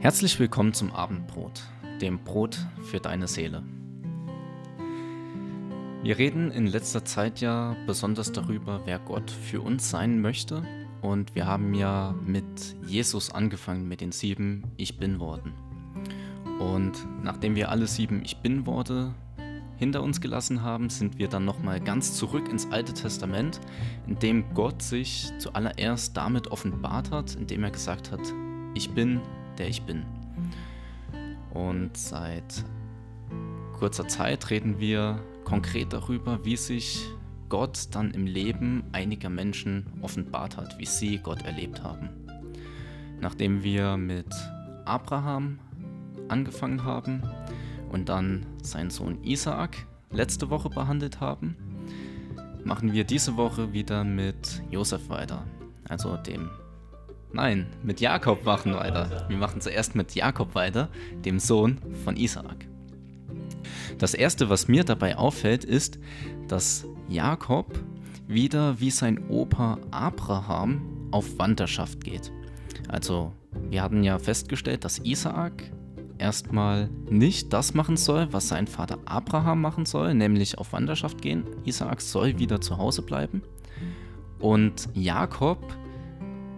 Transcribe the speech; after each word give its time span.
Herzlich 0.00 0.38
willkommen 0.38 0.74
zum 0.74 0.92
Abendbrot, 0.92 1.60
dem 2.00 2.22
Brot 2.22 2.56
für 2.84 3.00
deine 3.00 3.26
Seele. 3.26 3.64
Wir 6.04 6.18
reden 6.18 6.52
in 6.52 6.68
letzter 6.68 7.04
Zeit 7.04 7.40
ja 7.40 7.76
besonders 7.84 8.30
darüber, 8.30 8.82
wer 8.84 9.00
Gott 9.00 9.28
für 9.28 9.60
uns 9.60 9.90
sein 9.90 10.20
möchte. 10.20 10.62
Und 11.02 11.34
wir 11.34 11.48
haben 11.48 11.74
ja 11.74 12.14
mit 12.24 12.76
Jesus 12.86 13.32
angefangen, 13.32 13.88
mit 13.88 14.00
den 14.00 14.12
sieben 14.12 14.70
Ich 14.76 14.98
bin 14.98 15.18
Worten. 15.18 15.52
Und 16.60 16.92
nachdem 17.24 17.56
wir 17.56 17.68
alle 17.68 17.88
sieben 17.88 18.22
Ich 18.24 18.36
bin 18.36 18.66
Worte 18.66 19.12
hinter 19.78 20.04
uns 20.04 20.20
gelassen 20.20 20.62
haben, 20.62 20.90
sind 20.90 21.18
wir 21.18 21.26
dann 21.26 21.44
nochmal 21.44 21.80
ganz 21.80 22.14
zurück 22.14 22.48
ins 22.48 22.70
Alte 22.70 22.94
Testament, 22.94 23.58
in 24.06 24.16
dem 24.20 24.54
Gott 24.54 24.80
sich 24.80 25.32
zuallererst 25.38 26.16
damit 26.16 26.52
offenbart 26.52 27.10
hat, 27.10 27.34
indem 27.34 27.64
er 27.64 27.72
gesagt 27.72 28.12
hat, 28.12 28.20
ich 28.74 28.90
bin, 28.90 29.20
der 29.58 29.68
ich 29.68 29.82
bin. 29.82 30.04
Und 31.52 31.96
seit 31.96 32.64
kurzer 33.78 34.08
Zeit 34.08 34.50
reden 34.50 34.78
wir 34.78 35.20
konkret 35.44 35.92
darüber, 35.92 36.44
wie 36.44 36.56
sich 36.56 37.04
Gott 37.48 37.88
dann 37.92 38.10
im 38.12 38.26
Leben 38.26 38.84
einiger 38.92 39.30
Menschen 39.30 39.86
offenbart 40.02 40.56
hat, 40.56 40.78
wie 40.78 40.86
sie 40.86 41.18
Gott 41.18 41.42
erlebt 41.42 41.82
haben. 41.82 42.10
Nachdem 43.20 43.62
wir 43.62 43.96
mit 43.96 44.32
Abraham 44.84 45.58
angefangen 46.28 46.84
haben, 46.84 47.22
und 47.90 48.08
dann 48.08 48.46
seinen 48.62 48.90
Sohn 48.90 49.22
Isaak 49.22 49.86
letzte 50.10 50.50
Woche 50.50 50.70
behandelt 50.70 51.20
haben, 51.20 51.56
machen 52.64 52.92
wir 52.92 53.04
diese 53.04 53.36
Woche 53.36 53.72
wieder 53.72 54.04
mit 54.04 54.62
Josef 54.70 55.08
weiter. 55.08 55.44
Also 55.88 56.16
dem. 56.16 56.50
Nein, 57.32 57.66
mit 57.82 58.00
Jakob 58.00 58.44
machen 58.44 58.72
wir 58.72 58.80
weiter. 58.80 59.26
Wir 59.28 59.36
machen 59.36 59.60
zuerst 59.60 59.94
mit 59.94 60.14
Jakob 60.14 60.54
weiter, 60.54 60.88
dem 61.24 61.38
Sohn 61.38 61.78
von 62.04 62.16
Isaak. 62.16 62.66
Das 63.98 64.14
erste, 64.14 64.48
was 64.48 64.68
mir 64.68 64.84
dabei 64.84 65.16
auffällt, 65.16 65.64
ist, 65.64 65.98
dass 66.46 66.86
Jakob 67.08 67.78
wieder 68.26 68.80
wie 68.80 68.90
sein 68.90 69.28
Opa 69.28 69.78
Abraham 69.90 71.08
auf 71.10 71.38
Wanderschaft 71.38 72.04
geht. 72.04 72.32
Also, 72.88 73.32
wir 73.70 73.82
hatten 73.82 74.02
ja 74.02 74.18
festgestellt, 74.18 74.84
dass 74.84 74.98
Isaak 74.98 75.70
erstmal 76.18 76.88
nicht 77.10 77.52
das 77.52 77.74
machen 77.74 77.96
soll, 77.96 78.32
was 78.32 78.48
sein 78.48 78.66
Vater 78.66 78.98
Abraham 79.04 79.60
machen 79.60 79.86
soll, 79.86 80.14
nämlich 80.14 80.58
auf 80.58 80.72
Wanderschaft 80.72 81.22
gehen. 81.22 81.44
Isaak 81.64 82.00
soll 82.00 82.38
wieder 82.38 82.60
zu 82.60 82.78
Hause 82.78 83.02
bleiben. 83.02 83.42
Und 84.38 84.88
Jakob 84.94 85.58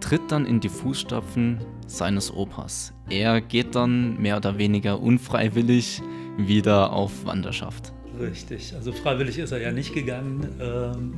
tritt 0.01 0.31
dann 0.31 0.45
in 0.45 0.59
die 0.59 0.69
Fußstapfen 0.69 1.59
seines 1.87 2.33
Opas. 2.33 2.93
Er 3.09 3.39
geht 3.41 3.75
dann 3.75 4.21
mehr 4.21 4.37
oder 4.37 4.57
weniger 4.57 4.99
unfreiwillig 4.99 6.01
wieder 6.37 6.91
auf 6.91 7.25
Wanderschaft. 7.25 7.93
Richtig, 8.19 8.73
also 8.75 8.91
freiwillig 8.91 9.37
ist 9.37 9.51
er 9.51 9.61
ja 9.61 9.71
nicht 9.71 9.93
gegangen. 9.93 10.47
Ähm, 10.59 11.13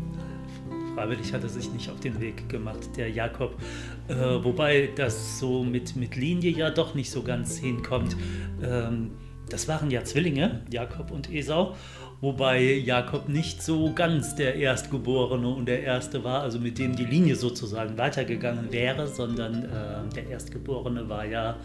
freiwillig 0.95 1.33
hat 1.33 1.43
er 1.43 1.49
sich 1.49 1.71
nicht 1.71 1.89
auf 1.89 1.99
den 1.99 2.19
Weg 2.19 2.47
gemacht, 2.49 2.89
der 2.97 3.09
Jakob. 3.09 3.55
Äh, 4.07 4.15
wobei 4.43 4.89
das 4.95 5.39
so 5.39 5.63
mit, 5.63 5.95
mit 5.95 6.15
Linie 6.15 6.51
ja 6.51 6.69
doch 6.69 6.93
nicht 6.93 7.09
so 7.09 7.23
ganz 7.23 7.57
hinkommt. 7.57 8.15
Ähm, 8.61 9.11
das 9.49 9.67
waren 9.67 9.91
ja 9.91 10.03
Zwillinge, 10.03 10.61
Jakob 10.71 11.11
und 11.11 11.31
Esau, 11.31 11.75
wobei 12.23 12.61
Jakob 12.61 13.27
nicht 13.27 13.61
so 13.61 13.91
ganz 13.93 14.33
der 14.35 14.55
Erstgeborene 14.55 15.45
und 15.45 15.65
der 15.65 15.83
Erste 15.83 16.23
war, 16.23 16.41
also 16.41 16.57
mit 16.57 16.79
dem 16.79 16.95
die 16.95 17.03
Linie 17.03 17.35
sozusagen 17.35 17.97
weitergegangen 17.97 18.71
wäre, 18.71 19.09
sondern 19.09 19.65
äh, 19.65 20.13
der 20.15 20.29
Erstgeborene 20.29 21.09
war 21.09 21.25
ja 21.25 21.57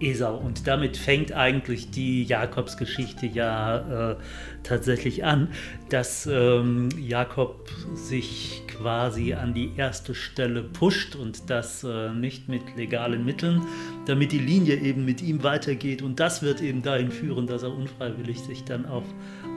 Esau. 0.00 0.36
Und 0.36 0.66
damit 0.66 0.96
fängt 0.96 1.32
eigentlich 1.32 1.90
die 1.90 2.24
Jakobsgeschichte 2.24 3.26
ja 3.26 4.12
äh, 4.12 4.16
tatsächlich 4.62 5.24
an, 5.24 5.48
dass 5.88 6.26
ähm, 6.26 6.88
Jakob 6.98 7.70
sich 7.94 8.62
quasi 8.66 9.34
an 9.34 9.54
die 9.54 9.72
erste 9.76 10.14
Stelle 10.14 10.62
pusht 10.62 11.16
und 11.16 11.50
das 11.50 11.84
äh, 11.84 12.10
nicht 12.12 12.48
mit 12.48 12.62
legalen 12.76 13.24
Mitteln, 13.24 13.62
damit 14.06 14.32
die 14.32 14.38
Linie 14.38 14.76
eben 14.76 15.04
mit 15.04 15.22
ihm 15.22 15.42
weitergeht. 15.42 16.02
Und 16.02 16.20
das 16.20 16.42
wird 16.42 16.60
eben 16.60 16.82
dahin 16.82 17.10
führen, 17.10 17.46
dass 17.46 17.62
er 17.62 17.72
unfreiwillig 17.72 18.40
sich 18.40 18.64
dann 18.64 18.86
auf, 18.86 19.04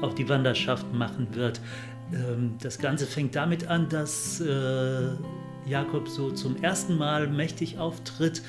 auf 0.02 0.16
die 0.16 0.28
Wanderschaft 0.30 0.94
machen 0.94 1.28
wird. 1.34 1.62
Ähm, 2.14 2.56
das 2.62 2.78
Ganze 2.78 3.06
fängt 3.06 3.36
damit 3.36 3.68
an, 3.68 3.90
dass 3.90 4.40
äh, 4.42 5.10
Jakob 5.66 6.08
so 6.08 6.32
zum 6.32 6.62
ersten 6.62 6.98
Mal 6.98 7.28
mächtig 7.28 7.80
auftritt 7.80 8.42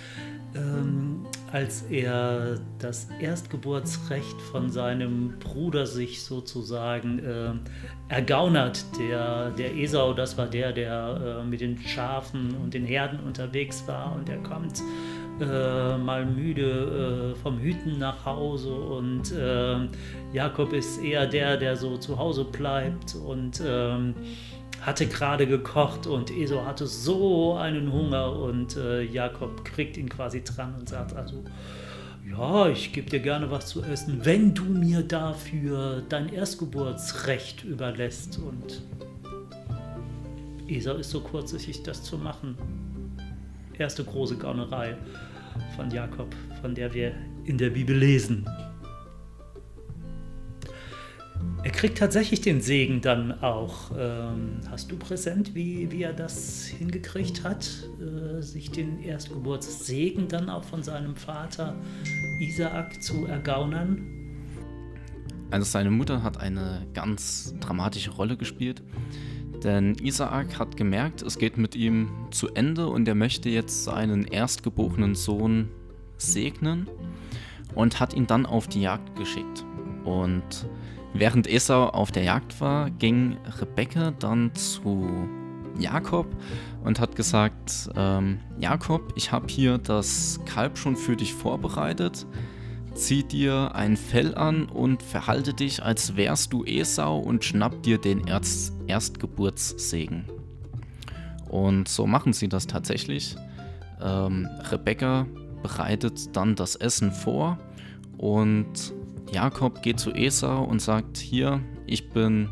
ähm, 0.56 1.26
als 1.52 1.82
er 1.90 2.58
das 2.78 3.08
Erstgeburtsrecht 3.20 4.40
von 4.50 4.70
seinem 4.70 5.38
Bruder 5.38 5.86
sich 5.86 6.22
sozusagen 6.22 7.18
äh, 7.18 7.52
ergaunert. 8.08 8.84
Der, 8.98 9.50
der 9.50 9.76
Esau, 9.76 10.12
das 10.12 10.36
war 10.36 10.46
der, 10.46 10.72
der 10.72 11.40
äh, 11.40 11.44
mit 11.46 11.60
den 11.60 11.78
Schafen 11.78 12.54
und 12.62 12.74
den 12.74 12.84
Herden 12.84 13.20
unterwegs 13.20 13.84
war 13.86 14.14
und 14.14 14.28
er 14.28 14.38
kommt 14.38 14.82
äh, 15.40 15.98
mal 15.98 16.24
müde 16.24 17.34
äh, 17.34 17.38
vom 17.42 17.58
Hüten 17.58 17.98
nach 17.98 18.24
Hause 18.24 18.74
und 18.74 19.32
äh, 19.32 19.76
Jakob 20.32 20.72
ist 20.72 21.02
eher 21.02 21.26
der, 21.26 21.56
der 21.56 21.76
so 21.76 21.98
zu 21.98 22.18
Hause 22.18 22.44
bleibt 22.44 23.14
und 23.14 23.62
ähm, 23.64 24.14
hatte 24.82 25.06
gerade 25.06 25.47
gekocht 25.47 26.06
und 26.06 26.31
Esau 26.31 26.64
hatte 26.64 26.87
so 26.87 27.54
einen 27.54 27.92
Hunger 27.92 28.32
und 28.32 28.76
äh, 28.76 29.03
Jakob 29.03 29.64
kriegt 29.64 29.97
ihn 29.97 30.09
quasi 30.09 30.42
dran 30.44 30.75
und 30.78 30.88
sagt 30.88 31.14
also, 31.14 31.44
ja, 32.28 32.69
ich 32.69 32.92
gebe 32.92 33.09
dir 33.09 33.20
gerne 33.20 33.50
was 33.50 33.66
zu 33.66 33.82
essen, 33.82 34.25
wenn 34.25 34.54
du 34.54 34.65
mir 34.65 35.03
dafür 35.03 36.03
dein 36.09 36.28
Erstgeburtsrecht 36.28 37.65
überlässt. 37.65 38.38
Und 38.38 38.82
Esau 40.69 40.94
ist 40.94 41.10
so 41.10 41.20
kurzsichtig, 41.20 41.82
das 41.84 42.03
zu 42.03 42.19
machen. 42.19 42.56
Erste 43.78 44.03
große 44.04 44.36
Gaunerei 44.36 44.97
von 45.76 45.91
Jakob, 45.91 46.34
von 46.60 46.75
der 46.75 46.92
wir 46.92 47.12
in 47.44 47.59
der 47.59 47.70
Bibel 47.70 47.97
lesen. 47.97 48.44
Er 51.62 51.72
kriegt 51.72 51.98
tatsächlich 51.98 52.41
den 52.41 52.60
Segen 52.60 53.00
dann 53.00 53.42
auch. 53.42 53.91
Ähm, 53.98 54.60
hast 54.70 54.92
du 54.92 54.97
präsent, 54.97 55.54
wie, 55.54 55.91
wie 55.91 56.02
er 56.02 56.12
das 56.12 56.64
hingekriegt 56.66 57.42
hat, 57.42 57.69
äh, 58.00 58.41
sich 58.41 58.70
den 58.70 59.02
Erstgeburtssegen 59.02 60.28
dann 60.28 60.48
auch 60.48 60.62
von 60.62 60.84
seinem 60.84 61.16
Vater 61.16 61.74
Isaak 62.41 63.02
zu 63.02 63.26
ergaunern? 63.26 64.06
Also 65.50 65.64
seine 65.64 65.91
Mutter 65.91 66.22
hat 66.22 66.38
eine 66.38 66.86
ganz 66.94 67.54
dramatische 67.60 68.12
Rolle 68.12 68.36
gespielt, 68.36 68.82
denn 69.64 69.94
Isaak 69.97 70.58
hat 70.58 70.76
gemerkt, 70.76 71.22
es 71.22 71.38
geht 71.38 71.56
mit 71.56 71.74
ihm 71.74 72.10
zu 72.30 72.48
Ende 72.54 72.88
und 72.88 73.08
er 73.08 73.14
möchte 73.14 73.48
jetzt 73.48 73.84
seinen 73.84 74.24
erstgeborenen 74.24 75.14
Sohn 75.14 75.68
segnen 76.16 76.88
und 77.74 77.98
hat 77.98 78.14
ihn 78.14 78.26
dann 78.26 78.47
auf 78.47 78.68
die 78.68 78.82
Jagd 78.82 79.16
geschickt. 79.16 79.64
Und 80.04 80.68
Während 81.19 81.47
Esau 81.47 81.87
auf 81.88 82.12
der 82.12 82.25
Jagd 82.25 82.60
war, 82.60 82.91
ging 82.91 83.38
Rebekka 83.59 84.10
dann 84.10 84.54
zu 84.54 85.09
Jakob 85.78 86.27
und 86.84 87.00
hat 87.00 87.16
gesagt, 87.16 87.88
ähm, 87.97 88.41
Jakob, 88.59 89.15
ich 89.16 89.32
habe 89.32 89.47
hier 89.49 89.78
das 89.78 90.38
Kalb 90.44 90.77
schon 90.77 90.94
für 90.94 91.16
dich 91.16 91.32
vorbereitet. 91.32 92.27
Zieh 92.94 93.22
dir 93.22 93.75
ein 93.75 93.97
Fell 93.97 94.34
an 94.34 94.66
und 94.66 95.03
verhalte 95.03 95.54
dich, 95.54 95.82
als 95.82 96.16
wärst 96.16 96.53
du 96.53 96.65
Esau 96.65 97.19
und 97.19 97.44
schnapp 97.44 97.83
dir 97.83 97.97
den 97.97 98.27
Erst 98.27 98.75
Erstgeburtssegen. 98.87 100.27
Und 101.48 101.89
so 101.89 102.07
machen 102.07 102.34
sie 102.34 102.48
das 102.48 102.66
tatsächlich. 102.66 103.36
Ähm, 104.03 104.48
Rebecca 104.71 105.27
bereitet 105.62 106.36
dann 106.36 106.57
das 106.57 106.77
Essen 106.77 107.10
vor 107.10 107.59
und 108.19 108.92
Jakob 109.32 109.82
geht 109.82 110.00
zu 110.00 110.12
Esau 110.12 110.64
und 110.64 110.80
sagt, 110.80 111.16
hier, 111.16 111.60
ich 111.86 112.10
bin... 112.10 112.50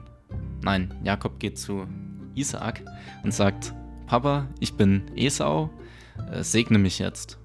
Nein, 0.62 0.94
Jakob 1.04 1.38
geht 1.38 1.58
zu 1.58 1.86
Isaak 2.34 2.82
und 3.22 3.32
sagt, 3.32 3.74
Papa, 4.06 4.48
ich 4.60 4.74
bin 4.74 5.02
Esau, 5.14 5.70
äh, 6.32 6.42
segne 6.42 6.78
mich 6.78 6.98
jetzt. 6.98 7.38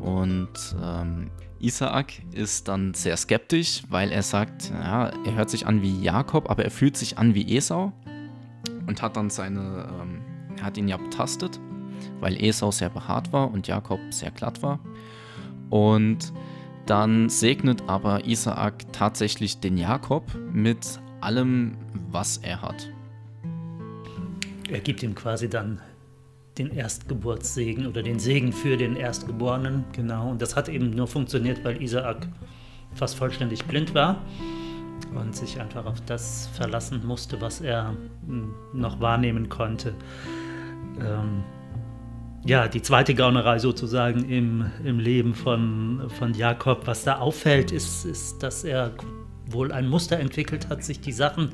Und 0.00 0.76
ähm, 0.82 1.30
Isaak 1.60 2.12
ist 2.32 2.68
dann 2.68 2.94
sehr 2.94 3.16
skeptisch, 3.16 3.82
weil 3.88 4.12
er 4.12 4.22
sagt, 4.22 4.70
ja, 4.70 5.08
er 5.08 5.34
hört 5.34 5.50
sich 5.50 5.66
an 5.66 5.82
wie 5.82 6.00
Jakob, 6.00 6.50
aber 6.50 6.64
er 6.64 6.70
fühlt 6.70 6.96
sich 6.96 7.18
an 7.18 7.34
wie 7.34 7.56
Esau 7.56 7.92
und 8.86 9.02
hat 9.02 9.16
dann 9.16 9.30
seine, 9.30 9.88
ähm, 10.00 10.20
er 10.56 10.64
hat 10.64 10.76
ihn 10.76 10.88
ja 10.88 10.96
betastet, 10.96 11.58
weil 12.20 12.42
Esau 12.42 12.70
sehr 12.70 12.90
behaart 12.90 13.32
war 13.32 13.50
und 13.50 13.66
Jakob 13.66 14.00
sehr 14.10 14.30
glatt 14.30 14.62
war. 14.62 14.78
Und 15.70 16.32
dann 16.88 17.28
segnet 17.28 17.82
aber 17.86 18.24
Isaak 18.26 18.92
tatsächlich 18.92 19.60
den 19.60 19.76
Jakob 19.76 20.24
mit 20.52 21.00
allem, 21.20 21.76
was 22.10 22.38
er 22.38 22.62
hat. 22.62 22.88
Er 24.70 24.80
gibt 24.80 25.02
ihm 25.02 25.14
quasi 25.14 25.48
dann 25.48 25.80
den 26.56 26.70
Erstgeburtssegen 26.70 27.86
oder 27.86 28.02
den 28.02 28.18
Segen 28.18 28.52
für 28.52 28.76
den 28.76 28.96
Erstgeborenen, 28.96 29.84
genau. 29.92 30.30
Und 30.30 30.42
das 30.42 30.56
hat 30.56 30.68
eben 30.68 30.90
nur 30.90 31.06
funktioniert, 31.06 31.64
weil 31.64 31.80
Isaak 31.82 32.26
fast 32.94 33.16
vollständig 33.16 33.64
blind 33.66 33.94
war 33.94 34.24
und 35.14 35.36
sich 35.36 35.60
einfach 35.60 35.86
auf 35.86 36.00
das 36.06 36.48
verlassen 36.54 37.06
musste, 37.06 37.40
was 37.40 37.60
er 37.60 37.94
hm, 38.26 38.54
noch 38.72 39.00
wahrnehmen 39.00 39.48
konnte. 39.48 39.94
Ähm, 41.00 41.44
ja, 42.44 42.68
die 42.68 42.82
zweite 42.82 43.14
Gaunerei 43.14 43.58
sozusagen 43.58 44.28
im, 44.28 44.66
im 44.84 44.98
Leben 44.98 45.34
von, 45.34 46.08
von 46.18 46.34
Jakob. 46.34 46.86
Was 46.86 47.04
da 47.04 47.18
auffällt, 47.18 47.72
ist, 47.72 48.04
ist, 48.04 48.42
dass 48.42 48.64
er 48.64 48.92
wohl 49.46 49.72
ein 49.72 49.88
Muster 49.88 50.18
entwickelt 50.18 50.68
hat, 50.68 50.84
sich 50.84 51.00
die 51.00 51.12
Sachen, 51.12 51.50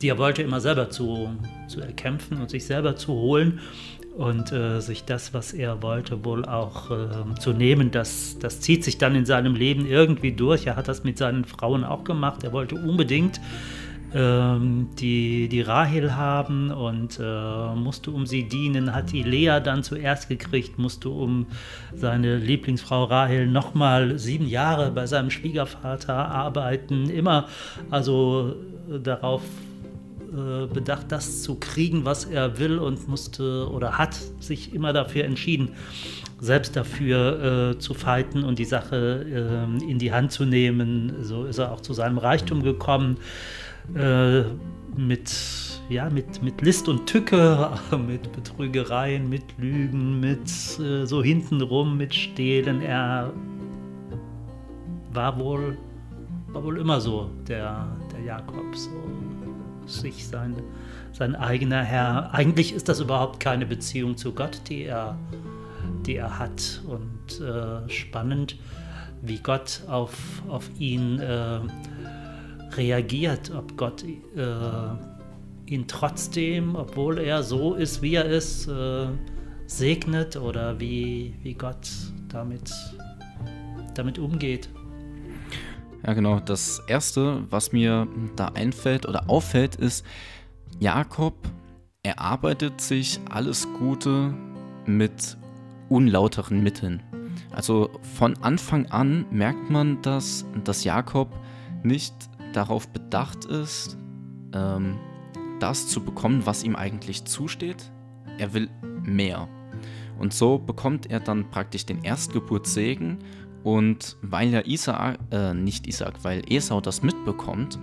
die 0.00 0.08
er 0.08 0.18
wollte, 0.18 0.42
immer 0.42 0.60
selber 0.60 0.90
zu, 0.90 1.30
zu 1.66 1.80
erkämpfen 1.80 2.38
und 2.38 2.50
sich 2.50 2.66
selber 2.66 2.96
zu 2.96 3.12
holen 3.12 3.60
und 4.16 4.52
äh, 4.52 4.80
sich 4.80 5.04
das, 5.04 5.32
was 5.32 5.52
er 5.52 5.82
wollte, 5.82 6.24
wohl 6.24 6.44
auch 6.44 6.90
äh, 6.90 7.34
zu 7.38 7.52
nehmen. 7.52 7.90
Das, 7.90 8.36
das 8.38 8.60
zieht 8.60 8.84
sich 8.84 8.98
dann 8.98 9.14
in 9.14 9.24
seinem 9.24 9.54
Leben 9.54 9.86
irgendwie 9.86 10.32
durch. 10.32 10.66
Er 10.66 10.76
hat 10.76 10.88
das 10.88 11.04
mit 11.04 11.18
seinen 11.18 11.44
Frauen 11.44 11.84
auch 11.84 12.04
gemacht. 12.04 12.42
Er 12.42 12.52
wollte 12.52 12.74
unbedingt 12.74 13.40
ähm, 14.14 14.88
die, 14.98 15.48
die 15.48 15.60
Rahel 15.60 16.16
haben 16.16 16.70
und 16.70 17.18
äh, 17.20 17.74
musste 17.74 18.10
um 18.10 18.26
sie 18.26 18.48
dienen, 18.48 18.94
hat 18.94 19.12
die 19.12 19.22
Lea 19.22 19.60
dann 19.62 19.82
zuerst 19.82 20.28
gekriegt, 20.28 20.78
musste 20.78 21.10
um 21.10 21.46
seine 21.94 22.36
Lieblingsfrau 22.36 23.04
Rahel 23.04 23.46
nochmal 23.46 24.18
sieben 24.18 24.46
Jahre 24.46 24.90
bei 24.90 25.06
seinem 25.06 25.30
Schwiegervater 25.30 26.14
arbeiten, 26.14 27.10
immer 27.10 27.48
also 27.90 28.54
darauf 29.02 29.42
äh, 30.32 30.66
bedacht, 30.66 31.06
das 31.08 31.42
zu 31.42 31.54
kriegen, 31.54 32.04
was 32.04 32.26
er 32.26 32.58
will 32.58 32.78
und 32.78 33.08
musste 33.08 33.66
oder 33.70 33.96
hat 33.96 34.14
sich 34.40 34.74
immer 34.74 34.92
dafür 34.92 35.24
entschieden, 35.24 35.70
selbst 36.38 36.76
dafür 36.76 37.72
äh, 37.72 37.78
zu 37.78 37.94
fighten 37.94 38.44
und 38.44 38.58
die 38.58 38.66
Sache 38.66 39.24
äh, 39.26 39.90
in 39.90 39.98
die 39.98 40.12
Hand 40.12 40.32
zu 40.32 40.44
nehmen. 40.44 41.14
So 41.22 41.44
ist 41.44 41.56
er 41.58 41.72
auch 41.72 41.80
zu 41.80 41.94
seinem 41.94 42.18
Reichtum 42.18 42.62
gekommen. 42.62 43.16
Äh, 43.94 44.44
mit, 44.96 45.32
ja, 45.88 46.10
mit, 46.10 46.42
mit 46.42 46.60
List 46.60 46.88
und 46.88 47.06
Tücke, 47.06 47.70
mit 48.06 48.32
Betrügereien, 48.32 49.28
mit 49.28 49.44
Lügen, 49.58 50.20
mit 50.20 50.48
äh, 50.80 51.06
so 51.06 51.22
hintenrum, 51.22 51.96
mit 51.96 52.14
Stehlen. 52.14 52.82
Er 52.82 53.32
war 55.12 55.38
wohl, 55.38 55.78
war 56.48 56.64
wohl 56.64 56.78
immer 56.78 57.00
so, 57.00 57.30
der, 57.46 57.86
der 58.12 58.20
Jakob. 58.22 58.74
So 58.74 58.90
sich 59.88 60.26
sein, 60.26 60.54
sein 61.12 61.34
eigener 61.34 61.82
Herr. 61.82 62.32
Eigentlich 62.34 62.72
ist 62.72 62.88
das 62.88 63.00
überhaupt 63.00 63.40
keine 63.40 63.66
Beziehung 63.66 64.16
zu 64.16 64.32
Gott, 64.32 64.60
die 64.68 64.84
er, 64.84 65.18
die 66.06 66.16
er 66.16 66.38
hat. 66.38 66.82
Und 66.86 67.40
äh, 67.40 67.88
spannend, 67.88 68.58
wie 69.22 69.38
Gott 69.38 69.82
auf, 69.88 70.42
auf 70.48 70.70
ihn 70.78 71.18
äh, 71.18 71.60
reagiert, 72.76 73.50
ob 73.54 73.76
Gott 73.76 74.04
äh, 74.04 75.72
ihn 75.72 75.86
trotzdem, 75.86 76.76
obwohl 76.76 77.18
er 77.18 77.42
so 77.42 77.74
ist, 77.74 78.02
wie 78.02 78.14
er 78.14 78.24
ist, 78.24 78.68
äh, 78.68 79.08
segnet 79.66 80.36
oder 80.36 80.80
wie, 80.80 81.34
wie 81.42 81.54
Gott 81.54 81.88
damit, 82.28 82.72
damit 83.94 84.18
umgeht. 84.18 84.68
Ja, 86.06 86.14
genau. 86.14 86.40
Das 86.40 86.80
Erste, 86.86 87.44
was 87.50 87.72
mir 87.72 88.06
da 88.36 88.48
einfällt 88.48 89.06
oder 89.06 89.28
auffällt, 89.28 89.76
ist, 89.76 90.04
Jakob 90.78 91.34
erarbeitet 92.02 92.80
sich 92.80 93.20
alles 93.28 93.66
Gute 93.78 94.32
mit 94.86 95.36
unlauteren 95.88 96.62
Mitteln. 96.62 97.02
Also 97.50 97.90
von 98.16 98.36
Anfang 98.42 98.86
an 98.86 99.26
merkt 99.30 99.70
man, 99.70 100.00
dass, 100.02 100.46
dass 100.64 100.84
Jakob 100.84 101.28
nicht 101.82 102.14
darauf 102.52 102.88
bedacht 102.88 103.44
ist, 103.44 103.96
ähm, 104.54 104.98
das 105.60 105.88
zu 105.88 106.02
bekommen, 106.04 106.42
was 106.44 106.62
ihm 106.62 106.76
eigentlich 106.76 107.24
zusteht. 107.24 107.90
Er 108.38 108.52
will 108.54 108.68
mehr. 109.02 109.48
Und 110.18 110.32
so 110.32 110.58
bekommt 110.58 111.10
er 111.10 111.20
dann 111.20 111.50
praktisch 111.50 111.86
den 111.86 112.02
Erstgeburtssegen 112.02 113.18
und 113.62 114.16
weil 114.22 114.48
ja 114.48 114.60
Isaak, 114.64 115.18
äh, 115.30 115.54
nicht 115.54 115.86
Isaak, 115.86 116.24
weil 116.24 116.42
Esau 116.50 116.80
das 116.80 117.02
mitbekommt, 117.02 117.78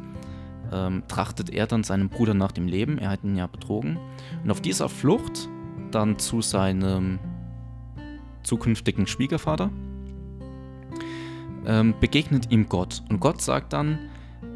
ähm, 0.72 1.04
trachtet 1.08 1.50
er 1.50 1.68
dann 1.68 1.84
seinem 1.84 2.10
Bruder 2.10 2.34
nach 2.34 2.52
dem 2.52 2.68
Leben. 2.68 2.98
Er 2.98 3.10
hat 3.10 3.24
ihn 3.24 3.36
ja 3.36 3.48
betrogen. 3.48 4.00
Und 4.44 4.52
auf 4.52 4.62
dieser 4.62 4.90
Flucht 4.90 5.50
dann 5.92 6.18
zu 6.18 6.42
seinem 6.42 7.20
zukünftigen 8.44 9.08
Schwiegervater 9.08 9.70
ähm, 11.66 11.94
begegnet 12.00 12.52
ihm 12.52 12.68
Gott. 12.70 13.04
Und 13.10 13.20
Gott 13.20 13.42
sagt 13.42 13.74
dann, 13.74 14.00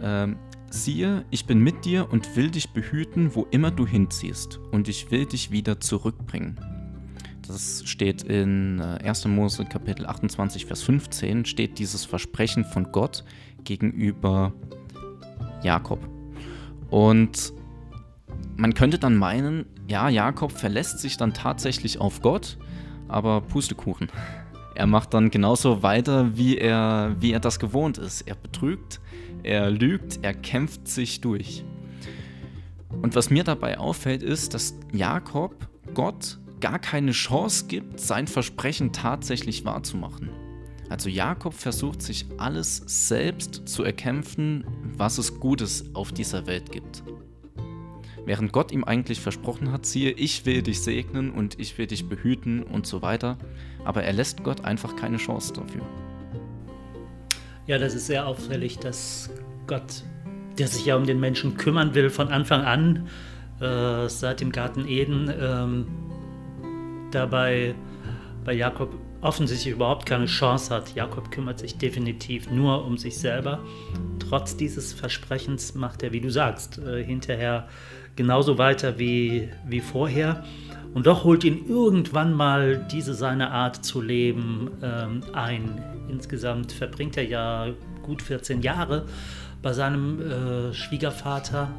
ähm, 0.01 0.37
siehe, 0.69 1.25
ich 1.29 1.45
bin 1.45 1.59
mit 1.59 1.85
dir 1.85 2.11
und 2.11 2.35
will 2.35 2.51
dich 2.51 2.69
behüten, 2.71 3.35
wo 3.35 3.47
immer 3.51 3.71
du 3.71 3.85
hinziehst. 3.85 4.59
Und 4.71 4.87
ich 4.87 5.11
will 5.11 5.25
dich 5.25 5.51
wieder 5.51 5.79
zurückbringen. 5.79 6.59
Das 7.47 7.83
steht 7.85 8.21
in 8.21 8.79
1. 8.79 9.25
Äh, 9.25 9.27
Mose 9.27 9.65
Kapitel 9.65 10.05
28, 10.05 10.67
Vers 10.67 10.83
15, 10.83 11.45
steht 11.45 11.79
dieses 11.79 12.05
Versprechen 12.05 12.63
von 12.63 12.91
Gott 12.91 13.23
gegenüber 13.63 14.53
Jakob. 15.63 16.07
Und 16.91 17.53
man 18.55 18.73
könnte 18.73 18.99
dann 18.99 19.15
meinen, 19.15 19.65
ja, 19.87 20.09
Jakob 20.09 20.51
verlässt 20.51 20.99
sich 20.99 21.17
dann 21.17 21.33
tatsächlich 21.33 21.99
auf 21.99 22.21
Gott, 22.21 22.57
aber 23.07 23.41
Pustekuchen. 23.41 24.09
Er 24.75 24.87
macht 24.87 25.13
dann 25.13 25.29
genauso 25.29 25.83
weiter, 25.83 26.37
wie 26.37 26.57
er, 26.57 27.13
wie 27.19 27.33
er 27.33 27.41
das 27.41 27.59
gewohnt 27.59 27.97
ist. 27.97 28.21
Er 28.21 28.35
betrügt, 28.35 29.01
er 29.44 29.69
lügt, 29.71 30.19
er 30.21 30.33
kämpft 30.33 30.88
sich 30.88 31.21
durch. 31.21 31.63
Und 33.01 33.15
was 33.15 33.30
mir 33.30 33.44
dabei 33.44 33.77
auffällt, 33.77 34.24
ist, 34.24 34.53
dass 34.53 34.75
Jakob 34.91 35.68
Gott 35.94 36.39
gar 36.59 36.80
keine 36.80 37.12
Chance 37.12 37.65
gibt, 37.68 38.00
sein 38.00 38.27
Versprechen 38.27 38.91
tatsächlich 38.91 39.65
wahrzumachen. 39.65 40.30
Also 40.89 41.09
Jakob 41.09 41.53
versucht 41.53 42.01
sich 42.01 42.25
alles 42.38 42.81
selbst 43.07 43.68
zu 43.68 43.83
erkämpfen, 43.83 44.65
was 44.97 45.19
es 45.19 45.39
Gutes 45.39 45.94
auf 45.94 46.12
dieser 46.12 46.47
Welt 46.47 46.71
gibt. 46.71 47.03
Während 48.25 48.51
Gott 48.51 48.71
ihm 48.71 48.83
eigentlich 48.83 49.21
versprochen 49.21 49.71
hat, 49.71 49.85
siehe, 49.85 50.11
ich 50.11 50.45
will 50.45 50.61
dich 50.61 50.81
segnen 50.81 51.31
und 51.31 51.59
ich 51.59 51.78
will 51.78 51.87
dich 51.87 52.09
behüten 52.09 52.63
und 52.63 52.85
so 52.85 53.02
weiter, 53.02 53.37
aber 53.85 54.04
er 54.04 54.13
lässt 54.13 54.44
Gott 54.44 54.66
einfach 54.66 54.95
keine 54.95 55.18
Chance 55.18 55.54
dafür. 55.54 55.81
Ja, 57.66 57.78
das 57.78 57.94
ist 57.94 58.07
sehr 58.07 58.25
auffällig, 58.25 58.80
dass 58.80 59.30
Gott, 59.69 60.04
der 60.57 60.68
sich 60.68 60.88
ja 60.88 60.95
um 60.95 61.06
den 61.06 61.19
Menschen 61.19 61.56
kümmern 61.56 61.94
will, 61.94 62.09
von 62.09 62.30
Anfang 62.30 62.64
an, 62.64 63.07
äh, 63.61 64.09
seit 64.09 64.42
dem 64.42 64.52
Garten 64.52 64.88
Eden, 64.88 65.31
ähm, 65.40 65.88
dabei 67.11 67.76
bei 68.44 68.54
Jakob 68.54 68.95
offensichtlich 69.21 69.76
überhaupt 69.76 70.07
keine 70.07 70.26
Chance 70.26 70.73
hat. 70.73 70.95
Jakob 70.95 71.30
kümmert 71.30 71.59
sich 71.59 71.78
definitiv 71.78 72.49
nur 72.49 72.83
um 72.83 72.97
sich 72.97 73.19
selber. 73.19 73.59
Trotz 74.18 74.57
dieses 74.57 74.92
Versprechens 74.92 75.76
macht 75.76 76.02
er, 76.02 76.14
wie 76.14 76.21
du 76.21 76.31
sagst, 76.31 76.80
äh, 76.80 77.04
hinterher 77.04 77.68
genauso 78.16 78.57
weiter 78.57 78.97
wie, 78.97 79.49
wie 79.68 79.81
vorher. 79.81 80.45
Und 80.95 81.06
doch 81.06 81.26
holt 81.26 81.44
ihn 81.44 81.68
irgendwann 81.69 82.33
mal 82.33 82.88
diese 82.92 83.14
seine 83.14 83.52
Art 83.52 83.85
zu 83.85 84.02
leben 84.02 84.71
ähm, 84.81 85.21
ein. 85.33 85.83
Insgesamt 86.09 86.71
verbringt 86.71 87.18
er 87.18 87.28
ja 87.28 87.68
gut 88.02 88.23
14 88.23 88.64
Jahre 88.64 89.06
bei 89.61 89.73
seinem 89.73 90.19
äh, 90.21 90.73
Schwiegervater 90.73 91.69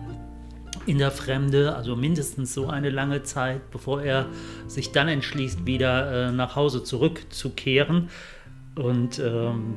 in 0.87 0.99
der 0.99 1.10
Fremde, 1.10 1.75
also 1.75 1.96
mindestens 1.96 2.54
so 2.54 2.68
eine 2.68 2.90
lange 2.90 3.22
Zeit, 3.22 3.70
bevor 3.70 4.02
er 4.02 4.26
sich 4.66 4.92
dann 4.92 5.08
entschließt, 5.08 5.66
wieder 5.66 6.28
äh, 6.28 6.32
nach 6.32 6.56
Hause 6.56 6.82
zurückzukehren. 6.82 8.08
Und 8.76 9.18
ähm, 9.18 9.76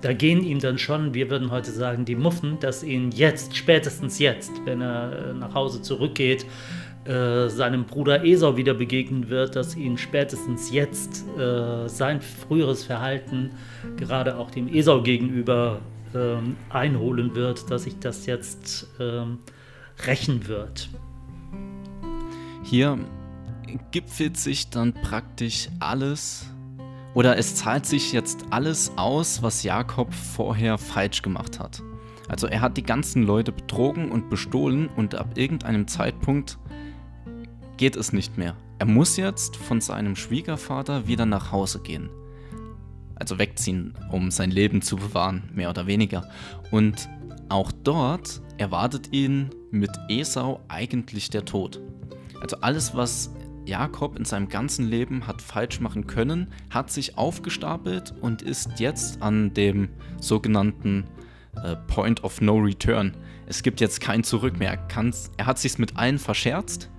da 0.00 0.12
gehen 0.12 0.42
ihm 0.42 0.60
dann 0.60 0.78
schon, 0.78 1.14
wir 1.14 1.30
würden 1.30 1.50
heute 1.50 1.72
sagen, 1.72 2.04
die 2.04 2.14
Muffen, 2.14 2.58
dass 2.60 2.82
ihn 2.82 3.10
jetzt, 3.10 3.56
spätestens 3.56 4.18
jetzt, 4.18 4.52
wenn 4.64 4.80
er 4.80 5.30
äh, 5.30 5.34
nach 5.34 5.54
Hause 5.54 5.82
zurückgeht, 5.82 6.46
äh, 7.04 7.48
seinem 7.48 7.84
Bruder 7.84 8.24
Esau 8.24 8.56
wieder 8.56 8.74
begegnen 8.74 9.30
wird, 9.30 9.56
dass 9.56 9.76
ihn 9.76 9.98
spätestens 9.98 10.70
jetzt 10.70 11.24
äh, 11.38 11.88
sein 11.88 12.20
früheres 12.20 12.84
Verhalten, 12.84 13.50
gerade 13.96 14.36
auch 14.36 14.50
dem 14.50 14.68
Esau 14.68 15.02
gegenüber, 15.02 15.80
ähm, 16.14 16.56
einholen 16.68 17.34
wird, 17.34 17.70
dass 17.70 17.84
sich 17.84 17.98
das 17.98 18.26
jetzt 18.26 18.88
ähm, 18.98 19.38
rächen 20.06 20.46
wird. 20.48 20.88
Hier 22.62 22.98
gipfelt 23.90 24.36
sich 24.36 24.70
dann 24.70 24.94
praktisch 24.94 25.68
alles 25.78 26.46
oder 27.14 27.36
es 27.36 27.56
zahlt 27.56 27.86
sich 27.86 28.12
jetzt 28.12 28.44
alles 28.50 28.92
aus, 28.96 29.42
was 29.42 29.62
Jakob 29.62 30.12
vorher 30.14 30.78
falsch 30.78 31.22
gemacht 31.22 31.58
hat. 31.58 31.82
Also 32.28 32.46
er 32.46 32.60
hat 32.60 32.76
die 32.76 32.84
ganzen 32.84 33.24
Leute 33.24 33.50
betrogen 33.50 34.12
und 34.12 34.30
bestohlen 34.30 34.88
und 34.88 35.16
ab 35.16 35.36
irgendeinem 35.36 35.88
Zeitpunkt 35.88 36.58
geht 37.76 37.96
es 37.96 38.12
nicht 38.12 38.38
mehr. 38.38 38.54
er 38.78 38.86
muss 38.86 39.16
jetzt 39.16 39.56
von 39.56 39.80
seinem 39.80 40.16
Schwiegervater 40.16 41.06
wieder 41.06 41.26
nach 41.26 41.52
Hause 41.52 41.80
gehen. 41.80 42.08
Also 43.20 43.38
wegziehen, 43.38 43.94
um 44.10 44.32
sein 44.32 44.50
Leben 44.50 44.82
zu 44.82 44.96
bewahren, 44.96 45.48
mehr 45.54 45.70
oder 45.70 45.86
weniger. 45.86 46.28
Und 46.72 47.08
auch 47.48 47.70
dort 47.70 48.40
erwartet 48.58 49.12
ihn 49.12 49.50
mit 49.70 49.90
Esau 50.08 50.60
eigentlich 50.66 51.30
der 51.30 51.44
Tod. 51.44 51.80
Also 52.40 52.56
alles, 52.62 52.94
was 52.94 53.30
Jakob 53.66 54.18
in 54.18 54.24
seinem 54.24 54.48
ganzen 54.48 54.86
Leben 54.86 55.26
hat 55.26 55.40
falsch 55.40 55.80
machen 55.80 56.06
können, 56.06 56.48
hat 56.70 56.90
sich 56.90 57.16
aufgestapelt 57.16 58.14
und 58.20 58.42
ist 58.42 58.80
jetzt 58.80 59.22
an 59.22 59.54
dem 59.54 59.90
sogenannten 60.20 61.04
äh, 61.62 61.76
Point 61.86 62.24
of 62.24 62.40
No 62.40 62.56
Return. 62.56 63.16
Es 63.46 63.62
gibt 63.62 63.80
jetzt 63.80 64.00
kein 64.00 64.24
Zurück 64.24 64.58
mehr. 64.58 64.72
Er, 64.72 65.10
er 65.36 65.46
hat 65.46 65.58
sich 65.58 65.78
mit 65.78 65.96
allen 65.96 66.18
verscherzt 66.18 66.90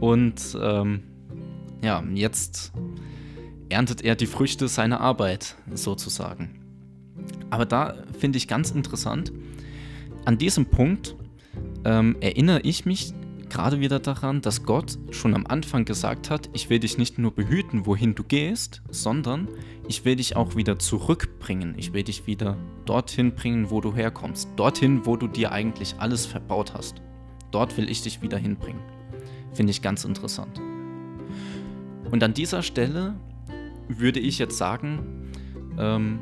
und 0.00 0.56
ähm, 0.60 1.02
ja, 1.82 2.02
jetzt 2.14 2.72
erntet 3.74 4.02
er 4.02 4.14
die 4.14 4.26
Früchte 4.26 4.68
seiner 4.68 5.00
Arbeit 5.00 5.56
sozusagen. 5.74 6.60
Aber 7.50 7.66
da 7.66 8.04
finde 8.16 8.38
ich 8.38 8.46
ganz 8.46 8.70
interessant, 8.70 9.32
an 10.24 10.38
diesem 10.38 10.66
Punkt 10.66 11.16
ähm, 11.84 12.16
erinnere 12.20 12.60
ich 12.60 12.86
mich 12.86 13.12
gerade 13.50 13.80
wieder 13.80 13.98
daran, 13.98 14.40
dass 14.40 14.62
Gott 14.62 14.96
schon 15.10 15.34
am 15.34 15.46
Anfang 15.46 15.84
gesagt 15.84 16.30
hat, 16.30 16.48
ich 16.52 16.70
will 16.70 16.78
dich 16.78 16.98
nicht 16.98 17.18
nur 17.18 17.32
behüten, 17.32 17.84
wohin 17.84 18.14
du 18.14 18.22
gehst, 18.22 18.80
sondern 18.90 19.48
ich 19.88 20.04
will 20.04 20.16
dich 20.16 20.36
auch 20.36 20.54
wieder 20.54 20.78
zurückbringen. 20.78 21.74
Ich 21.76 21.92
will 21.92 22.04
dich 22.04 22.28
wieder 22.28 22.56
dorthin 22.84 23.34
bringen, 23.34 23.70
wo 23.70 23.80
du 23.80 23.92
herkommst. 23.92 24.48
Dorthin, 24.54 25.04
wo 25.04 25.16
du 25.16 25.26
dir 25.26 25.50
eigentlich 25.50 25.96
alles 25.98 26.26
verbaut 26.26 26.74
hast. 26.74 27.02
Dort 27.50 27.76
will 27.76 27.90
ich 27.90 28.02
dich 28.02 28.22
wieder 28.22 28.38
hinbringen. 28.38 28.82
Finde 29.52 29.72
ich 29.72 29.82
ganz 29.82 30.04
interessant. 30.04 30.60
Und 32.10 32.22
an 32.22 32.34
dieser 32.34 32.62
Stelle 32.62 33.14
würde 33.88 34.20
ich 34.20 34.38
jetzt 34.38 34.56
sagen, 34.56 35.30
ähm, 35.78 36.18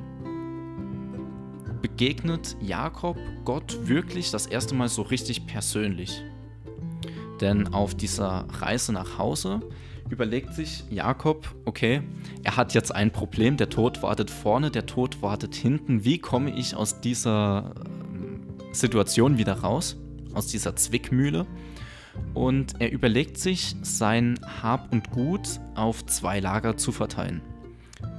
begegnet 1.83 2.57
Jakob 2.61 3.19
Gott 3.45 3.87
wirklich 3.88 4.31
das 4.31 4.47
erste 4.47 4.75
Mal 4.75 4.88
so 4.88 5.02
richtig 5.02 5.47
persönlich. 5.47 6.23
Denn 7.40 7.75
auf 7.75 7.95
dieser 7.95 8.47
Reise 8.61 8.92
nach 8.92 9.19
Hause 9.19 9.61
überlegt 10.09 10.54
sich 10.54 10.85
Jakob, 10.90 11.54
okay, 11.64 12.02
er 12.45 12.57
hat 12.57 12.73
jetzt 12.75 12.95
ein 12.95 13.11
Problem, 13.11 13.57
der 13.57 13.69
Tod 13.69 14.02
wartet 14.02 14.31
vorne, 14.31 14.71
der 14.71 14.87
Tod 14.87 15.23
wartet 15.23 15.54
hinten. 15.54 16.04
Wie 16.04 16.19
komme 16.19 16.57
ich 16.57 16.76
aus 16.76 17.00
dieser 17.00 17.75
ähm, 17.85 18.42
Situation 18.73 19.38
wieder 19.38 19.54
raus, 19.54 19.97
aus 20.35 20.47
dieser 20.47 20.76
Zwickmühle? 20.76 21.47
Und 22.35 22.75
er 22.78 22.92
überlegt 22.92 23.38
sich, 23.38 23.75
sein 23.83 24.38
Hab 24.62 24.92
und 24.92 25.11
Gut 25.11 25.61
auf 25.75 26.04
zwei 26.07 26.40
Lager 26.40 26.76
zu 26.76 26.92
verteilen. 26.92 27.40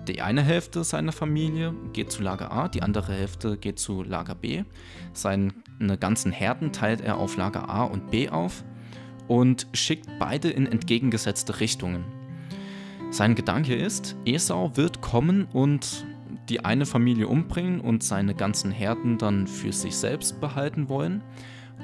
Die 0.08 0.22
eine 0.22 0.42
Hälfte 0.42 0.84
seiner 0.84 1.14
Familie 1.14 1.74
geht 1.94 2.12
zu 2.12 2.24
Lager 2.24 2.52
A, 2.52 2.68
die 2.68 2.84
andere 2.84 3.14
Hälfte 3.14 3.58
geht 3.58 3.80
zu 3.80 4.04
Lager 4.04 4.36
B. 4.36 4.64
Seine 5.14 5.54
ganzen 5.98 6.34
Herden 6.34 6.74
teilt 6.74 7.00
er 7.00 7.18
auf 7.18 7.38
Lager 7.38 7.70
A 7.70 7.86
und 7.86 8.12
B 8.12 8.28
auf 8.28 8.66
und 9.30 9.68
schickt 9.72 10.10
beide 10.20 10.50
in 10.50 10.66
entgegengesetzte 10.66 11.62
Richtungen. 11.62 12.04
Sein 13.12 13.36
Gedanke 13.36 13.76
ist, 13.76 14.18
Esau 14.26 14.76
wird 14.76 15.00
kommen 15.00 15.46
und 15.46 16.06
die 16.50 16.66
eine 16.66 16.86
Familie 16.86 17.30
umbringen 17.30 17.80
und 17.80 18.04
seine 18.04 18.36
ganzen 18.36 18.72
Herden 18.72 19.18
dann 19.18 19.48
für 19.48 19.72
sich 19.72 19.96
selbst 19.96 20.42
behalten 20.42 20.90
wollen. 20.90 21.24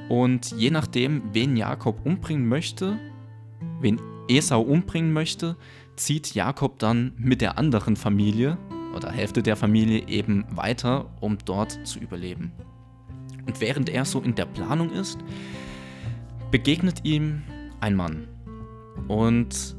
Und 0.09 0.51
je 0.51 0.71
nachdem, 0.71 1.21
wen 1.31 1.55
Jakob 1.55 2.05
umbringen 2.05 2.49
möchte, 2.49 2.99
wen 3.79 4.01
Esau 4.27 4.61
umbringen 4.61 5.13
möchte, 5.13 5.55
zieht 5.99 6.33
Jakob 6.33 6.79
dann 6.79 7.13
mit 7.17 7.41
der 7.41 7.57
anderen 7.57 7.95
Familie 7.95 8.57
oder 8.95 9.11
Hälfte 9.11 9.43
der 9.43 9.55
Familie 9.55 10.07
eben 10.07 10.45
weiter, 10.51 11.05
um 11.19 11.37
dort 11.45 11.85
zu 11.85 11.99
überleben. 11.99 12.51
Und 13.45 13.61
während 13.61 13.89
er 13.89 14.05
so 14.05 14.21
in 14.21 14.35
der 14.35 14.45
Planung 14.45 14.91
ist, 14.91 15.19
begegnet 16.51 17.05
ihm 17.05 17.43
ein 17.79 17.95
Mann. 17.95 18.27
Und 19.07 19.75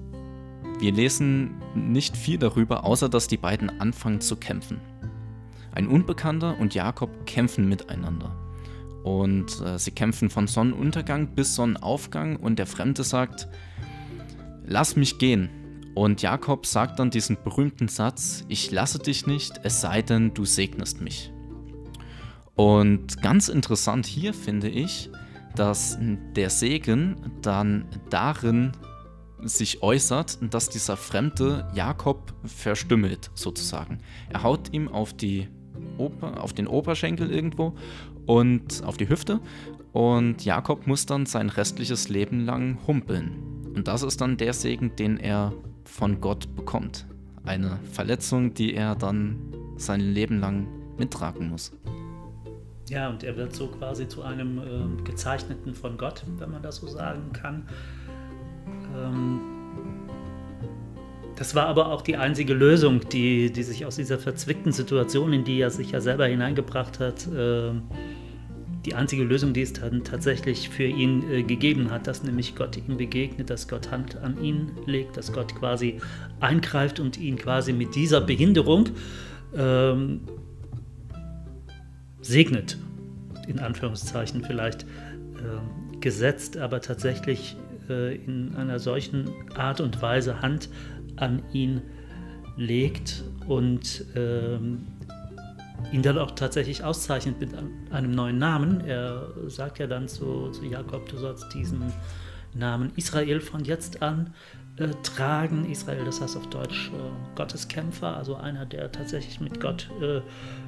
wir 0.78 0.92
lesen 0.92 1.60
nicht 1.74 2.16
viel 2.16 2.38
darüber, 2.38 2.84
außer 2.84 3.08
dass 3.08 3.28
die 3.28 3.36
beiden 3.36 3.80
anfangen 3.80 4.20
zu 4.20 4.36
kämpfen. 4.36 4.80
Ein 5.72 5.88
Unbekannter 5.88 6.58
und 6.58 6.74
Jakob 6.74 7.26
kämpfen 7.26 7.68
miteinander. 7.68 8.34
Und 9.04 9.60
äh, 9.60 9.78
sie 9.78 9.92
kämpfen 9.92 10.30
von 10.30 10.46
Sonnenuntergang 10.46 11.34
bis 11.34 11.54
Sonnenaufgang 11.54 12.36
und 12.36 12.58
der 12.58 12.66
Fremde 12.66 13.04
sagt, 13.04 13.48
lass 14.64 14.96
mich 14.96 15.18
gehen. 15.18 15.48
Und 15.94 16.22
Jakob 16.22 16.66
sagt 16.66 16.98
dann 16.98 17.10
diesen 17.10 17.36
berühmten 17.42 17.88
Satz, 17.88 18.44
ich 18.48 18.70
lasse 18.70 18.98
dich 18.98 19.26
nicht, 19.26 19.60
es 19.64 19.80
sei 19.80 20.02
denn, 20.02 20.34
du 20.34 20.44
segnest 20.44 21.00
mich. 21.00 21.32
Und 22.54 23.22
ganz 23.22 23.48
interessant 23.48 24.06
hier 24.06 24.34
finde 24.34 24.68
ich, 24.68 25.10
dass 25.56 25.98
der 26.36 26.50
Segen 26.50 27.16
dann 27.42 27.86
darin 28.08 28.72
sich 29.42 29.82
äußert, 29.82 30.38
dass 30.50 30.68
dieser 30.68 30.96
Fremde 30.96 31.68
Jakob 31.74 32.34
verstümmelt, 32.44 33.30
sozusagen. 33.34 33.98
Er 34.28 34.42
haut 34.42 34.72
ihm 34.72 34.88
auf, 34.88 35.14
die 35.14 35.48
Oper, 35.98 36.42
auf 36.42 36.52
den 36.52 36.66
Oberschenkel 36.66 37.30
irgendwo 37.30 37.74
und 38.26 38.84
auf 38.84 38.96
die 38.96 39.08
Hüfte 39.08 39.40
und 39.92 40.44
Jakob 40.44 40.86
muss 40.86 41.06
dann 41.06 41.26
sein 41.26 41.48
restliches 41.48 42.08
Leben 42.08 42.44
lang 42.44 42.78
humpeln. 42.86 43.72
Und 43.74 43.88
das 43.88 44.02
ist 44.02 44.20
dann 44.20 44.36
der 44.36 44.52
Segen, 44.52 44.94
den 44.96 45.16
er 45.16 45.52
von 45.90 46.20
Gott 46.20 46.54
bekommt. 46.54 47.06
Eine 47.44 47.78
Verletzung, 47.92 48.54
die 48.54 48.74
er 48.74 48.94
dann 48.94 49.36
sein 49.76 50.00
Leben 50.00 50.40
lang 50.40 50.66
mittragen 50.98 51.50
muss. 51.50 51.72
Ja, 52.88 53.08
und 53.08 53.22
er 53.22 53.36
wird 53.36 53.54
so 53.54 53.68
quasi 53.68 54.08
zu 54.08 54.22
einem 54.22 54.58
äh, 54.58 55.02
Gezeichneten 55.04 55.74
von 55.74 55.96
Gott, 55.96 56.24
wenn 56.38 56.50
man 56.50 56.62
das 56.62 56.76
so 56.76 56.88
sagen 56.88 57.32
kann. 57.32 57.68
Ähm, 58.96 59.40
das 61.36 61.54
war 61.54 61.66
aber 61.66 61.92
auch 61.92 62.02
die 62.02 62.16
einzige 62.16 62.52
Lösung, 62.52 63.08
die, 63.08 63.52
die 63.52 63.62
sich 63.62 63.86
aus 63.86 63.96
dieser 63.96 64.18
verzwickten 64.18 64.72
Situation, 64.72 65.32
in 65.32 65.44
die 65.44 65.60
er 65.60 65.70
sich 65.70 65.92
ja 65.92 66.00
selber 66.00 66.26
hineingebracht 66.26 67.00
hat, 67.00 67.26
äh, 67.28 67.72
die 68.84 68.94
einzige 68.94 69.24
Lösung, 69.24 69.52
die 69.52 69.62
es 69.62 69.72
dann 69.72 70.04
tatsächlich 70.04 70.70
für 70.70 70.84
ihn 70.84 71.30
äh, 71.30 71.42
gegeben 71.42 71.90
hat, 71.90 72.06
dass 72.06 72.22
nämlich 72.22 72.54
Gott 72.54 72.76
ihm 72.76 72.96
begegnet, 72.96 73.50
dass 73.50 73.68
Gott 73.68 73.90
Hand 73.90 74.16
an 74.16 74.42
ihn 74.42 74.72
legt, 74.86 75.16
dass 75.16 75.32
Gott 75.32 75.54
quasi 75.54 75.98
eingreift 76.40 76.98
und 76.98 77.18
ihn 77.18 77.36
quasi 77.36 77.72
mit 77.72 77.94
dieser 77.94 78.20
Behinderung 78.20 78.88
ähm, 79.54 80.20
segnet, 82.22 82.78
in 83.48 83.58
Anführungszeichen 83.58 84.44
vielleicht 84.44 84.82
äh, 84.82 85.98
gesetzt, 86.00 86.56
aber 86.56 86.80
tatsächlich 86.80 87.56
äh, 87.88 88.14
in 88.14 88.54
einer 88.56 88.78
solchen 88.78 89.30
Art 89.54 89.80
und 89.80 90.00
Weise 90.00 90.40
Hand 90.40 90.70
an 91.16 91.42
ihn 91.52 91.82
legt 92.56 93.24
und 93.46 94.04
ähm, 94.16 94.86
ihn 95.92 96.02
dann 96.02 96.18
auch 96.18 96.32
tatsächlich 96.32 96.84
auszeichnet 96.84 97.40
mit 97.40 97.50
einem 97.90 98.10
neuen 98.12 98.38
Namen. 98.38 98.80
Er 98.82 99.28
sagt 99.46 99.78
ja 99.78 99.86
dann 99.86 100.08
zu, 100.08 100.50
zu 100.50 100.64
Jakob, 100.64 101.08
du 101.08 101.16
sollst 101.16 101.52
diesen 101.54 101.92
Namen 102.54 102.92
Israel 102.96 103.40
von 103.40 103.64
jetzt 103.64 104.02
an 104.02 104.34
äh, 104.76 104.88
tragen. 105.02 105.70
Israel, 105.70 106.04
das 106.04 106.20
heißt 106.20 106.36
auf 106.36 106.48
Deutsch 106.48 106.90
äh, 106.90 107.36
Gotteskämpfer, 107.36 108.16
also 108.16 108.36
einer, 108.36 108.66
der 108.66 108.90
tatsächlich 108.90 109.40
mit 109.40 109.60
Gott 109.60 109.88
äh, 110.00 110.20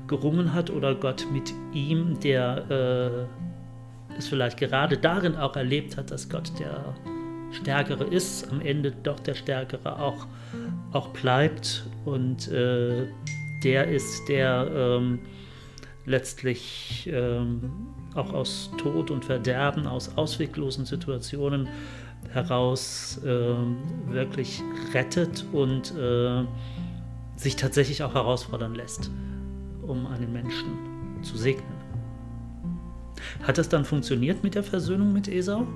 gerungen 0.07 0.53
hat 0.53 0.71
oder 0.71 0.95
Gott 0.95 1.27
mit 1.33 1.53
ihm, 1.73 2.19
der 2.21 3.29
äh, 4.11 4.17
es 4.17 4.29
vielleicht 4.29 4.59
gerade 4.59 4.99
darin 4.99 5.37
auch 5.37 5.57
erlebt 5.57 5.97
hat, 5.97 6.11
dass 6.11 6.29
Gott 6.29 6.53
der 6.59 6.95
Stärkere 7.53 8.05
ist, 8.05 8.51
am 8.51 8.61
Ende 8.61 8.93
doch 8.93 9.21
der 9.21 9.35
Stärkere 9.35 9.99
auch, 9.99 10.27
auch 10.93 11.09
bleibt 11.09 11.85
und 12.05 12.49
äh, 12.49 13.07
der 13.65 13.89
ist, 13.89 14.29
der 14.29 14.71
ähm, 14.75 15.19
letztlich 16.05 17.09
ähm, 17.13 17.71
auch 18.15 18.33
aus 18.33 18.71
Tod 18.79 19.11
und 19.11 19.25
Verderben, 19.25 19.87
aus 19.87 20.17
ausweglosen 20.17 20.85
Situationen 20.85 21.69
heraus 22.33 23.21
äh, 23.25 23.55
wirklich 24.09 24.63
rettet 24.93 25.45
und 25.53 25.95
äh, 25.97 26.45
sich 27.37 27.57
tatsächlich 27.57 28.03
auch 28.03 28.15
herausfordern 28.15 28.75
lässt, 28.75 29.11
um 29.83 30.07
einen 30.07 30.33
Menschen 30.33 31.23
zu 31.23 31.37
segnen. 31.37 31.83
Hat 33.43 33.59
das 33.59 33.69
dann 33.69 33.85
funktioniert 33.85 34.43
mit 34.43 34.55
der 34.55 34.63
Versöhnung 34.63 35.13
mit 35.13 35.29
Esau? 35.29 35.67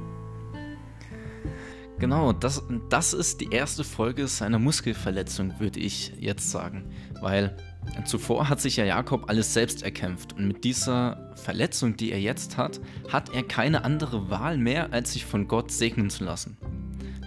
Genau, 1.98 2.32
das, 2.32 2.62
das 2.90 3.14
ist 3.14 3.40
die 3.40 3.50
erste 3.50 3.82
Folge 3.82 4.28
seiner 4.28 4.58
Muskelverletzung, 4.58 5.58
würde 5.58 5.80
ich 5.80 6.12
jetzt 6.18 6.50
sagen. 6.50 6.90
Weil 7.22 7.56
Zuvor 8.04 8.48
hat 8.48 8.60
sich 8.60 8.76
ja 8.76 8.84
Jakob 8.84 9.28
alles 9.28 9.52
selbst 9.54 9.82
erkämpft 9.82 10.34
und 10.34 10.46
mit 10.46 10.64
dieser 10.64 11.32
Verletzung, 11.36 11.96
die 11.96 12.12
er 12.12 12.20
jetzt 12.20 12.56
hat, 12.56 12.80
hat 13.10 13.34
er 13.34 13.42
keine 13.42 13.84
andere 13.84 14.30
Wahl 14.30 14.58
mehr, 14.58 14.92
als 14.92 15.12
sich 15.12 15.24
von 15.24 15.48
Gott 15.48 15.70
segnen 15.70 16.10
zu 16.10 16.24
lassen. 16.24 16.56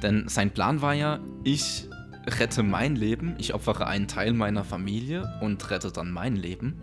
Denn 0.02 0.28
sein 0.28 0.52
Plan 0.52 0.82
war 0.82 0.94
ja, 0.94 1.20
ich 1.44 1.90
rette 2.26 2.64
mein 2.64 2.96
Leben, 2.96 3.36
ich 3.38 3.54
opfere 3.54 3.88
einen 3.88 4.08
Teil 4.08 4.34
meiner 4.34 4.64
Familie 4.64 5.30
und 5.42 5.70
rette 5.70 5.92
dann 5.92 6.12
mein 6.12 6.36
Leben. 6.36 6.80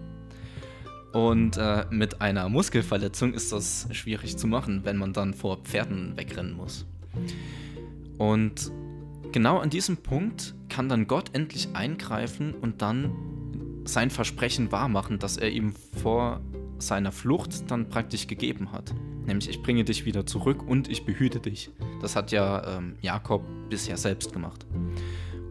Und 1.12 1.56
äh, 1.56 1.86
mit 1.90 2.20
einer 2.20 2.48
Muskelverletzung 2.48 3.32
ist 3.32 3.52
das 3.52 3.88
schwierig 3.92 4.36
zu 4.36 4.46
machen, 4.46 4.82
wenn 4.84 4.98
man 4.98 5.12
dann 5.12 5.32
vor 5.32 5.58
Pferden 5.62 6.16
wegrennen 6.16 6.54
muss. 6.54 6.84
Und 8.18 8.70
genau 9.32 9.58
an 9.58 9.70
diesem 9.70 9.98
Punkt 9.98 10.54
kann 10.68 10.88
dann 10.88 11.06
Gott 11.06 11.30
endlich 11.32 11.68
eingreifen 11.74 12.52
und 12.54 12.82
dann 12.82 13.12
sein 13.86 14.10
Versprechen 14.10 14.72
wahrmachen, 14.72 15.18
das 15.18 15.36
er 15.36 15.50
ihm 15.50 15.74
vor 16.02 16.40
seiner 16.78 17.12
Flucht 17.12 17.70
dann 17.70 17.88
praktisch 17.88 18.26
gegeben 18.26 18.72
hat. 18.72 18.94
Nämlich, 19.24 19.48
ich 19.48 19.62
bringe 19.62 19.84
dich 19.84 20.04
wieder 20.04 20.26
zurück 20.26 20.62
und 20.66 20.88
ich 20.88 21.04
behüte 21.04 21.40
dich. 21.40 21.70
Das 22.00 22.14
hat 22.16 22.32
ja 22.32 22.76
ähm, 22.76 22.96
Jakob 23.00 23.42
bisher 23.70 23.96
selbst 23.96 24.32
gemacht. 24.32 24.66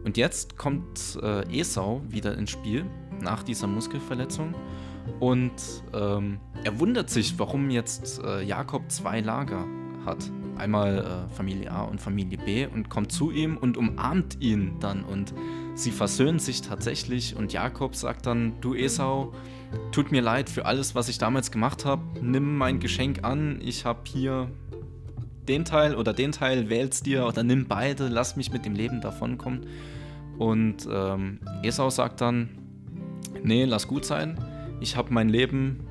Und 0.04 0.16
jetzt 0.16 0.56
kommt 0.56 1.18
äh, 1.20 1.60
Esau 1.60 2.00
wieder 2.08 2.38
ins 2.38 2.50
Spiel 2.50 2.86
nach 3.20 3.42
dieser 3.42 3.66
Muskelverletzung 3.66 4.54
und 5.20 5.52
ähm, 5.94 6.38
er 6.64 6.78
wundert 6.78 7.10
sich, 7.10 7.38
warum 7.38 7.70
jetzt 7.70 8.22
äh, 8.22 8.42
Jakob 8.42 8.90
zwei 8.90 9.20
Lager 9.20 9.64
hat. 10.04 10.30
Einmal 10.56 10.98
äh, 10.98 11.34
Familie 11.34 11.70
A 11.70 11.82
und 11.82 12.00
Familie 12.00 12.38
B 12.38 12.66
und 12.66 12.88
kommt 12.88 13.12
zu 13.12 13.30
ihm 13.30 13.56
und 13.56 13.76
umarmt 13.76 14.38
ihn 14.40 14.76
dann 14.80 15.04
und 15.04 15.34
sie 15.76 15.92
versöhnen 15.92 16.38
sich 16.38 16.62
tatsächlich 16.62 17.36
und 17.36 17.52
Jakob 17.52 17.94
sagt 17.94 18.26
dann, 18.26 18.60
du 18.60 18.74
Esau, 18.74 19.32
tut 19.92 20.10
mir 20.10 20.22
leid 20.22 20.50
für 20.50 20.64
alles, 20.64 20.94
was 20.94 21.08
ich 21.08 21.18
damals 21.18 21.50
gemacht 21.50 21.84
habe, 21.84 22.02
nimm 22.20 22.56
mein 22.56 22.80
Geschenk 22.80 23.22
an, 23.22 23.60
ich 23.62 23.84
habe 23.84 24.00
hier 24.06 24.50
den 25.46 25.64
Teil 25.64 25.94
oder 25.94 26.12
den 26.12 26.32
Teil, 26.32 26.68
wähl's 26.68 27.02
dir 27.02 27.26
oder 27.26 27.42
nimm 27.44 27.66
beide, 27.68 28.08
lass 28.08 28.36
mich 28.36 28.52
mit 28.52 28.64
dem 28.64 28.74
Leben 28.74 29.00
davonkommen. 29.00 29.66
Und 30.38 30.88
ähm, 30.90 31.38
Esau 31.62 31.90
sagt 31.90 32.20
dann, 32.20 32.58
nee, 33.44 33.64
lass 33.64 33.86
gut 33.86 34.04
sein, 34.04 34.38
ich 34.80 34.96
habe 34.96 35.12
mein 35.12 35.28
Leben 35.28 35.86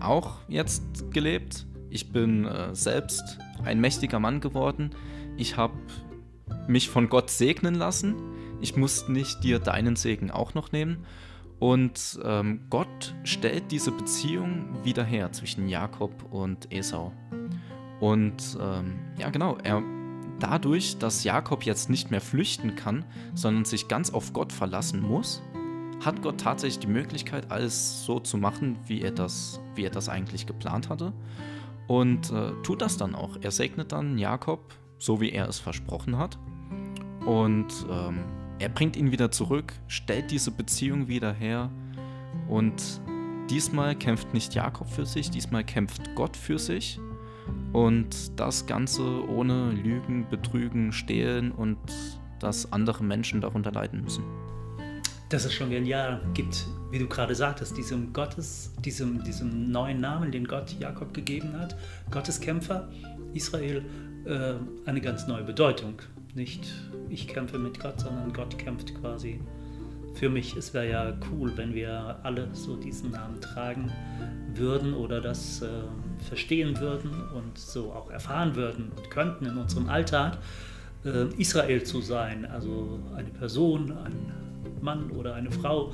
auch 0.00 0.38
jetzt 0.48 1.12
gelebt, 1.12 1.66
ich 1.90 2.10
bin 2.10 2.46
äh, 2.46 2.74
selbst 2.74 3.38
ein 3.64 3.80
mächtiger 3.80 4.18
Mann 4.18 4.40
geworden. 4.40 4.90
Ich 5.36 5.56
habe 5.56 5.74
mich 6.66 6.88
von 6.88 7.08
Gott 7.08 7.30
segnen 7.30 7.74
lassen. 7.74 8.14
Ich 8.62 8.76
muss 8.76 9.08
nicht 9.08 9.42
dir 9.42 9.58
deinen 9.58 9.96
Segen 9.96 10.30
auch 10.30 10.54
noch 10.54 10.70
nehmen. 10.70 11.04
Und 11.58 12.18
ähm, 12.24 12.60
Gott 12.70 13.14
stellt 13.24 13.70
diese 13.70 13.90
Beziehung 13.92 14.84
wieder 14.84 15.04
her 15.04 15.32
zwischen 15.32 15.68
Jakob 15.68 16.32
und 16.32 16.72
Esau. 16.72 17.12
Und 18.00 18.56
ähm, 18.60 18.98
ja, 19.18 19.30
genau, 19.30 19.58
er, 19.62 19.82
dadurch, 20.38 20.98
dass 20.98 21.24
Jakob 21.24 21.64
jetzt 21.64 21.90
nicht 21.90 22.10
mehr 22.10 22.20
flüchten 22.20 22.74
kann, 22.76 23.04
sondern 23.34 23.64
sich 23.64 23.88
ganz 23.88 24.10
auf 24.10 24.32
Gott 24.32 24.52
verlassen 24.52 25.02
muss, 25.02 25.42
hat 26.04 26.22
Gott 26.22 26.40
tatsächlich 26.40 26.80
die 26.80 26.92
Möglichkeit, 26.92 27.50
alles 27.50 28.04
so 28.04 28.18
zu 28.18 28.36
machen, 28.36 28.78
wie 28.86 29.02
er 29.02 29.12
das, 29.12 29.60
wie 29.74 29.84
er 29.84 29.90
das 29.90 30.08
eigentlich 30.08 30.46
geplant 30.46 30.88
hatte. 30.88 31.12
Und 31.88 32.30
äh, 32.30 32.52
tut 32.62 32.80
das 32.80 32.96
dann 32.96 33.14
auch. 33.14 33.38
Er 33.40 33.50
segnet 33.50 33.92
dann 33.92 34.18
Jakob, 34.18 34.74
so 34.98 35.20
wie 35.20 35.30
er 35.30 35.48
es 35.48 35.58
versprochen 35.58 36.16
hat. 36.16 36.38
Und 37.24 37.86
ähm, 37.90 38.24
er 38.62 38.68
bringt 38.68 38.96
ihn 38.96 39.10
wieder 39.10 39.32
zurück, 39.32 39.72
stellt 39.88 40.30
diese 40.30 40.52
Beziehung 40.52 41.08
wieder 41.08 41.32
her. 41.32 41.68
Und 42.48 43.00
diesmal 43.50 43.96
kämpft 43.96 44.32
nicht 44.32 44.54
Jakob 44.54 44.88
für 44.88 45.04
sich, 45.04 45.30
diesmal 45.30 45.64
kämpft 45.64 46.14
Gott 46.14 46.36
für 46.36 46.60
sich. 46.60 47.00
Und 47.72 48.38
das 48.38 48.66
Ganze 48.66 49.28
ohne 49.28 49.72
Lügen, 49.72 50.28
Betrügen, 50.30 50.92
Stehlen 50.92 51.50
und 51.50 51.78
dass 52.38 52.72
andere 52.72 53.02
Menschen 53.02 53.40
darunter 53.40 53.72
leiden 53.72 54.02
müssen 54.02 54.22
dass 55.28 55.46
es 55.46 55.54
schon 55.54 55.70
genial 55.70 56.20
gibt, 56.34 56.66
wie 56.90 56.98
du 56.98 57.08
gerade 57.08 57.34
sagtest, 57.34 57.74
diesem 57.78 58.12
Gottes, 58.12 58.70
diesem, 58.84 59.24
diesem 59.24 59.70
neuen 59.72 59.98
Namen, 59.98 60.30
den 60.30 60.46
Gott 60.46 60.76
Jakob 60.78 61.14
gegeben 61.14 61.58
hat, 61.58 61.74
Gotteskämpfer, 62.10 62.90
Israel, 63.32 63.82
äh, 64.26 64.54
eine 64.84 65.00
ganz 65.00 65.26
neue 65.26 65.42
Bedeutung. 65.42 65.94
Nicht 66.34 66.72
ich 67.08 67.28
kämpfe 67.28 67.58
mit 67.58 67.78
Gott, 67.78 68.00
sondern 68.00 68.32
Gott 68.32 68.58
kämpft 68.58 68.94
quasi 68.94 69.40
für 70.14 70.28
mich. 70.28 70.56
Es 70.56 70.72
wäre 70.72 70.90
ja 70.90 71.14
cool, 71.30 71.52
wenn 71.56 71.74
wir 71.74 72.18
alle 72.22 72.48
so 72.54 72.76
diesen 72.76 73.10
Namen 73.10 73.40
tragen 73.40 73.92
würden 74.54 74.94
oder 74.94 75.20
das 75.20 75.62
äh, 75.62 75.68
verstehen 76.26 76.78
würden 76.80 77.10
und 77.34 77.58
so 77.58 77.92
auch 77.92 78.10
erfahren 78.10 78.54
würden 78.54 78.92
und 78.96 79.10
könnten 79.10 79.46
in 79.46 79.56
unserem 79.56 79.88
Alltag. 79.88 80.38
Äh, 81.04 81.34
Israel 81.36 81.82
zu 81.82 82.00
sein, 82.00 82.44
also 82.46 83.00
eine 83.16 83.30
Person, 83.30 83.92
ein 83.92 84.32
Mann 84.80 85.10
oder 85.10 85.34
eine 85.34 85.50
Frau, 85.50 85.92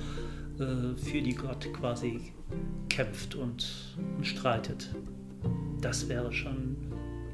äh, 0.59 0.96
für 0.96 1.22
die 1.22 1.35
Gott 1.35 1.72
quasi 1.72 2.33
kämpft 2.88 3.35
und, 3.35 3.96
und 4.16 4.27
streitet. 4.27 4.88
Das 5.81 6.09
wäre 6.09 6.33
schon 6.33 6.77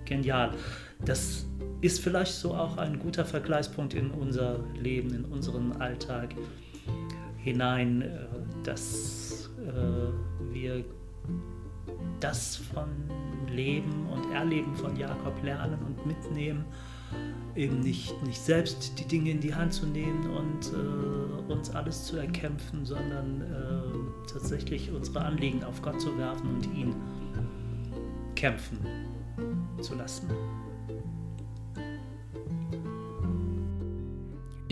genial. 0.04 0.52
Das 1.04 1.46
ist 1.84 2.00
vielleicht 2.00 2.32
so 2.32 2.54
auch 2.54 2.78
ein 2.78 2.98
guter 2.98 3.26
Vergleichspunkt 3.26 3.92
in 3.92 4.10
unser 4.10 4.60
Leben, 4.74 5.12
in 5.12 5.26
unseren 5.26 5.72
Alltag 5.82 6.34
hinein, 7.36 8.00
äh, 8.00 8.08
dass 8.62 9.50
äh, 9.58 10.52
wir 10.52 10.82
das 12.20 12.56
von 12.56 12.88
Leben 13.50 14.06
und 14.06 14.32
Erleben 14.32 14.74
von 14.74 14.96
Jakob 14.96 15.42
lernen 15.42 15.78
und 15.86 16.06
mitnehmen 16.06 16.64
eben 17.54 17.80
nicht, 17.80 18.20
nicht 18.24 18.40
selbst 18.40 18.98
die 18.98 19.04
Dinge 19.04 19.32
in 19.32 19.40
die 19.40 19.54
Hand 19.54 19.74
zu 19.74 19.86
nehmen 19.86 20.26
und 20.30 20.72
äh, 20.72 21.52
uns 21.52 21.70
alles 21.70 22.04
zu 22.04 22.16
erkämpfen, 22.16 22.86
sondern 22.86 23.42
äh, 23.42 24.32
tatsächlich 24.32 24.90
unsere 24.90 25.20
Anliegen 25.20 25.62
auf 25.62 25.82
Gott 25.82 26.00
zu 26.00 26.16
werfen 26.16 26.48
und 26.48 26.64
ihn 26.74 26.94
kämpfen 28.34 28.78
zu 29.82 29.94
lassen. 29.94 30.28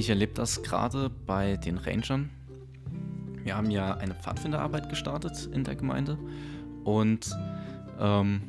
Ich 0.02 0.08
erlebe 0.08 0.32
das 0.34 0.64
gerade 0.64 1.10
bei 1.10 1.56
den 1.56 1.78
Rangern. 1.78 2.28
Wir 3.44 3.56
haben 3.56 3.70
ja 3.70 3.94
eine 3.98 4.16
Pfadfinderarbeit 4.16 4.88
gestartet 4.88 5.48
in 5.52 5.62
der 5.62 5.76
Gemeinde 5.76 6.18
und 6.82 7.30
ähm, 8.00 8.42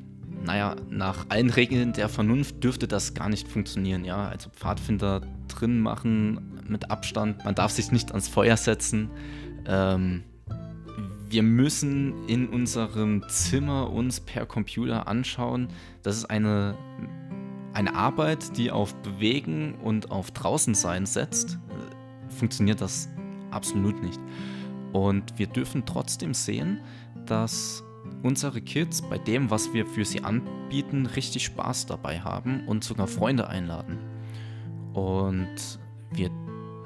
naja, 0.44 0.76
nach 0.90 1.28
allen 1.30 1.52
Regeln 1.52 1.94
der 1.94 2.10
Vernunft 2.10 2.64
dürfte 2.64 2.88
das 2.88 3.14
gar 3.14 3.30
nicht 3.30 3.48
funktionieren, 3.48 4.04
ja. 4.04 4.30
Also 4.30 4.50
Pfadfinder 4.50 5.22
drin 5.48 5.80
machen 5.80 6.60
mit 6.68 6.90
Abstand, 6.90 7.46
man 7.46 7.54
darf 7.54 7.70
sich 7.70 7.92
nicht 7.92 8.10
ans 8.10 8.28
Feuer 8.28 8.58
setzen. 8.58 9.12
Ähm, 9.68 10.24
wir 11.30 11.44
müssen 11.44 12.28
in 12.28 12.50
unserem 12.50 13.30
Zimmer 13.30 13.92
uns 13.92 14.20
per 14.22 14.48
Computer 14.48 15.08
anschauen. 15.08 15.68
Das 16.02 16.18
ist 16.18 16.26
eine, 16.26 16.76
eine 17.74 17.96
Arbeit, 17.96 18.58
die 18.58 18.72
auf 18.72 18.96
Bewegen 18.96 19.76
und 19.84 20.12
auf 20.12 20.32
Draußensein 20.32 21.06
setzt. 21.06 21.58
Funktioniert 22.30 22.82
das 22.82 23.10
absolut 23.52 24.02
nicht. 24.02 24.20
Und 24.92 25.38
wir 25.38 25.48
dürfen 25.48 25.86
trotzdem 25.86 26.34
sehen, 26.34 26.82
dass 27.26 27.84
unsere 28.22 28.62
Kids 28.62 29.02
bei 29.02 29.18
dem, 29.18 29.50
was 29.50 29.74
wir 29.74 29.86
für 29.86 30.06
sie 30.06 30.24
anbieten, 30.24 31.06
richtig 31.06 31.46
Spaß 31.46 31.88
dabei 31.88 32.20
haben 32.20 32.68
und 32.68 32.84
sogar 32.84 33.08
Freunde 33.08 33.48
einladen. 33.48 33.98
Und 34.94 35.80
wir 36.12 36.30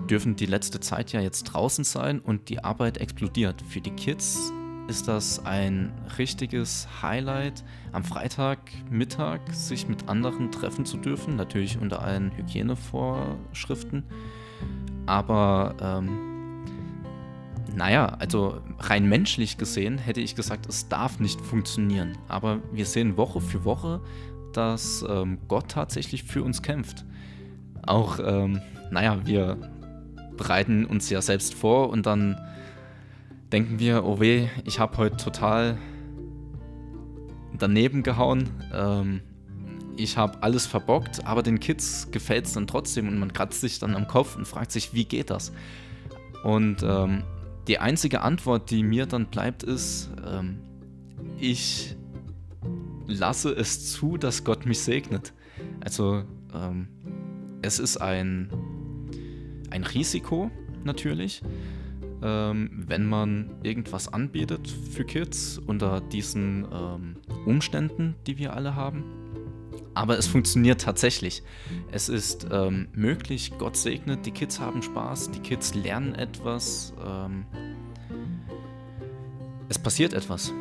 dürfen 0.10 0.36
die 0.36 0.46
letzte 0.46 0.80
Zeit 0.80 1.12
ja 1.12 1.20
jetzt 1.20 1.44
draußen 1.44 1.84
sein 1.84 2.20
und 2.20 2.50
die 2.50 2.64
Arbeit 2.64 2.98
explodiert. 2.98 3.62
Für 3.62 3.82
die 3.82 3.92
Kids 3.92 4.54
ist 4.88 5.08
das 5.08 5.46
ein 5.46 5.92
richtiges 6.18 6.88
Highlight, 7.02 7.64
am 7.92 8.04
Freitagmittag 8.04 9.40
sich 9.52 9.88
mit 9.88 10.08
anderen 10.08 10.52
treffen 10.52 10.86
zu 10.86 10.98
dürfen, 10.98 11.36
natürlich 11.36 11.80
unter 11.80 12.02
allen 12.02 12.32
Hygienevorschriften. 12.36 14.04
Aber 15.06 15.76
ähm, 15.82 16.64
naja, 17.76 18.16
also 18.20 18.62
rein 18.80 19.08
menschlich 19.08 19.58
gesehen 19.58 19.98
hätte 19.98 20.22
ich 20.22 20.36
gesagt, 20.36 20.68
es 20.68 20.90
darf 20.90 21.20
nicht 21.20 21.40
funktionieren. 21.42 22.18
Aber 22.28 22.60
wir 22.72 22.86
sehen 22.86 23.18
Woche 23.18 23.42
für 23.42 23.66
Woche, 23.66 24.02
dass 24.54 25.06
ähm, 25.08 25.38
Gott 25.48 25.70
tatsächlich 25.70 26.24
für 26.24 26.44
uns 26.44 26.62
kämpft. 26.62 27.06
Auch, 27.86 28.20
ähm, 28.20 28.62
naja, 28.90 29.20
wir 29.26 29.58
bereiten 30.36 30.86
uns 30.86 31.10
ja 31.10 31.22
selbst 31.22 31.54
vor 31.54 31.90
und 31.90 32.06
dann 32.06 32.38
denken 33.52 33.80
wir, 33.80 34.06
oh 34.06 34.20
weh, 34.20 34.48
ich 34.66 34.80
habe 34.80 34.98
heute 34.98 35.18
total 35.18 35.78
daneben 37.58 38.04
gehauen. 38.04 38.50
Ähm, 38.74 39.22
ich 39.96 40.18
habe 40.18 40.44
alles 40.44 40.68
verbockt, 40.68 41.26
aber 41.26 41.42
den 41.42 41.60
Kids 41.60 42.10
gefällt 42.12 42.46
es 42.46 42.54
dann 42.54 42.68
trotzdem 42.68 43.08
und 43.08 43.18
man 43.18 43.34
kratzt 43.34 43.62
sich 43.62 43.80
dann 43.80 43.96
am 43.96 44.08
Kopf 44.08 44.36
und 44.36 44.48
fragt 44.48 44.72
sich, 44.72 44.94
wie 44.94 45.06
geht 45.06 45.30
das? 45.30 45.52
Und 46.44 46.84
ähm, 46.84 47.24
die 47.68 47.80
einzige 47.80 48.22
Antwort, 48.22 48.70
die 48.70 48.84
mir 48.84 49.06
dann 49.06 49.26
bleibt, 49.28 49.64
ist, 49.64 50.10
ähm, 50.26 50.60
ich 51.40 51.96
lasse 53.08 53.52
es 53.52 53.92
zu, 53.92 54.18
dass 54.18 54.44
Gott 54.44 54.66
mich 54.66 54.80
segnet. 54.80 55.34
Also 55.82 56.24
ähm, 56.54 56.88
es 57.62 57.80
ist 57.80 57.98
ein, 57.98 58.50
ein 59.72 59.84
Risiko 59.84 60.52
natürlich, 60.84 61.42
ähm, 62.22 62.86
wenn 62.88 63.06
man 63.06 63.52
irgendwas 63.64 64.12
anbietet 64.12 64.68
für 64.70 65.04
Kids 65.04 65.58
unter 65.58 66.02
diesen 66.02 66.66
ähm, 66.72 67.18
Umständen, 67.46 68.16
die 68.26 68.38
wir 68.38 68.56
alle 68.56 68.76
haben. 68.76 69.04
Aber 69.94 70.18
es 70.18 70.28
funktioniert 70.28 70.82
tatsächlich. 70.82 71.42
Es 71.92 72.08
ist 72.08 72.48
ähm, 72.52 72.88
möglich, 72.94 73.54
Gott 73.58 73.76
segnet, 73.76 74.26
die 74.26 74.32
Kids 74.32 74.60
haben 74.60 74.84
Spaß, 74.84 75.32
die 75.32 75.40
Kids 75.40 75.74
lernen 75.74 76.14
etwas. 76.14 76.94
Ähm, 77.04 77.46
es 79.70 79.80
passiert 79.80 80.14
etwas. 80.14 80.54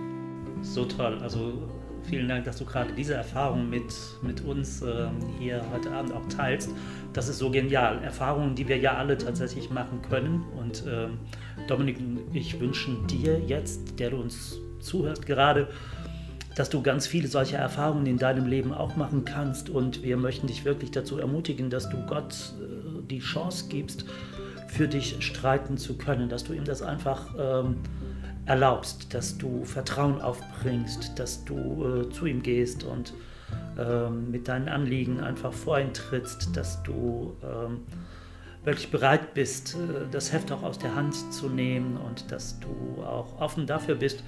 So 0.62 0.84
toll. 0.84 1.18
Also 1.20 1.68
vielen 2.06 2.28
Dank, 2.28 2.44
dass 2.44 2.56
du 2.56 2.64
gerade 2.64 2.92
diese 2.92 3.14
Erfahrung 3.14 3.68
mit, 3.68 3.94
mit 4.22 4.40
uns 4.42 4.82
äh, 4.82 5.08
hier 5.38 5.62
heute 5.72 5.90
Abend 5.92 6.12
auch 6.12 6.26
teilst. 6.28 6.70
Das 7.12 7.28
ist 7.28 7.38
so 7.38 7.50
genial. 7.50 8.02
Erfahrungen, 8.02 8.54
die 8.54 8.68
wir 8.68 8.78
ja 8.78 8.94
alle 8.94 9.18
tatsächlich 9.18 9.70
machen 9.70 10.02
können. 10.02 10.44
Und 10.56 10.86
äh, 10.86 11.08
Dominik 11.66 11.98
und 11.98 12.34
ich 12.34 12.58
wünschen 12.60 13.06
dir 13.06 13.40
jetzt, 13.40 13.98
der 13.98 14.10
du 14.10 14.18
uns 14.18 14.58
zuhört 14.80 15.26
gerade, 15.26 15.68
dass 16.54 16.70
du 16.70 16.82
ganz 16.82 17.06
viele 17.06 17.28
solcher 17.28 17.58
Erfahrungen 17.58 18.06
in 18.06 18.18
deinem 18.18 18.46
Leben 18.46 18.72
auch 18.72 18.96
machen 18.96 19.24
kannst. 19.24 19.68
Und 19.68 20.02
wir 20.02 20.16
möchten 20.16 20.46
dich 20.46 20.64
wirklich 20.64 20.90
dazu 20.90 21.18
ermutigen, 21.18 21.70
dass 21.70 21.88
du 21.88 21.98
Gott 22.06 22.54
äh, 22.60 23.02
die 23.08 23.20
Chance 23.20 23.66
gibst, 23.68 24.04
für 24.68 24.88
dich 24.88 25.16
streiten 25.20 25.78
zu 25.78 25.96
können, 25.96 26.28
dass 26.28 26.44
du 26.44 26.52
ihm 26.52 26.64
das 26.64 26.82
einfach 26.82 27.34
ähm, 27.38 27.76
erlaubst, 28.46 29.12
dass 29.12 29.36
du 29.36 29.64
Vertrauen 29.64 30.20
aufbringst, 30.20 31.18
dass 31.18 31.44
du 31.44 32.04
äh, 32.06 32.10
zu 32.10 32.26
ihm 32.26 32.42
gehst 32.42 32.84
und 32.84 33.12
ähm, 33.78 34.30
mit 34.30 34.48
deinen 34.48 34.68
Anliegen 34.68 35.20
einfach 35.20 35.52
vor 35.52 35.78
ihn 35.78 35.92
trittst, 35.92 36.56
dass 36.56 36.82
du 36.82 37.36
ähm, 37.42 37.80
wirklich 38.64 38.90
bereit 38.90 39.34
bist, 39.34 39.74
äh, 39.74 40.10
das 40.10 40.32
Heft 40.32 40.50
auch 40.52 40.62
aus 40.62 40.78
der 40.78 40.94
Hand 40.94 41.14
zu 41.32 41.48
nehmen 41.48 41.96
und 41.96 42.30
dass 42.32 42.58
du 42.60 43.02
auch 43.02 43.40
offen 43.40 43.66
dafür 43.66 43.96
bist, 43.96 44.22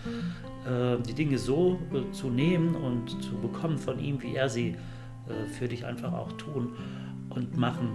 äh, 0.66 1.00
die 1.02 1.14
Dinge 1.14 1.38
so 1.38 1.78
äh, 1.92 2.10
zu 2.12 2.28
nehmen 2.28 2.74
und 2.74 3.22
zu 3.22 3.34
bekommen 3.38 3.78
von 3.78 3.98
ihm, 3.98 4.20
wie 4.22 4.34
er 4.34 4.48
sie 4.48 4.76
äh, 5.28 5.46
für 5.46 5.68
dich 5.68 5.86
einfach 5.86 6.12
auch 6.12 6.32
tun 6.32 6.76
und 7.30 7.56
machen 7.56 7.90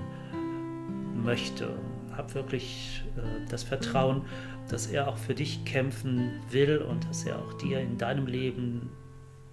möchte. 1.23 1.69
Hab 2.15 2.33
wirklich 2.35 3.03
äh, 3.17 3.49
das 3.49 3.63
Vertrauen, 3.63 4.23
dass 4.69 4.87
er 4.87 5.07
auch 5.07 5.17
für 5.17 5.33
dich 5.33 5.65
kämpfen 5.65 6.31
will 6.49 6.77
und 6.77 7.07
dass 7.09 7.25
er 7.25 7.39
auch 7.39 7.53
dir 7.53 7.79
in 7.79 7.97
deinem 7.97 8.27
Leben, 8.27 8.89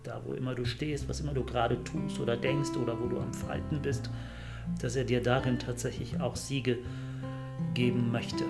da 0.02 0.22
wo 0.24 0.32
immer 0.32 0.54
du 0.54 0.64
stehst, 0.64 1.08
was 1.08 1.20
immer 1.20 1.34
du 1.34 1.44
gerade 1.44 1.82
tust 1.84 2.20
oder 2.20 2.36
denkst 2.36 2.76
oder 2.80 2.98
wo 2.98 3.06
du 3.06 3.18
am 3.18 3.34
Falten 3.34 3.80
bist, 3.82 4.10
dass 4.80 4.96
er 4.96 5.04
dir 5.04 5.22
darin 5.22 5.58
tatsächlich 5.58 6.20
auch 6.20 6.36
Siege 6.36 6.78
geben 7.74 8.10
möchte. 8.10 8.44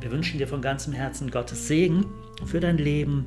Wir 0.00 0.12
wünschen 0.12 0.38
dir 0.38 0.46
von 0.46 0.62
ganzem 0.62 0.92
Herzen 0.92 1.30
Gottes 1.30 1.66
Segen 1.66 2.06
für 2.44 2.60
dein 2.60 2.78
Leben, 2.78 3.26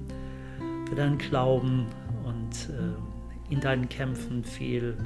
für 0.87 0.95
deinen 0.95 1.17
Glauben 1.17 1.87
und 2.23 2.69
äh, 2.69 3.53
in 3.53 3.59
deinen 3.59 3.89
Kämpfen 3.89 4.43
viel, 4.43 4.97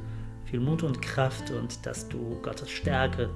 viel 0.45 0.60
Mut 0.60 0.84
und 0.84 1.01
Kraft 1.01 1.49
und 1.51 1.86
dass 1.86 2.08
du 2.08 2.39
Gottes 2.43 2.69
Stärke 2.69 3.29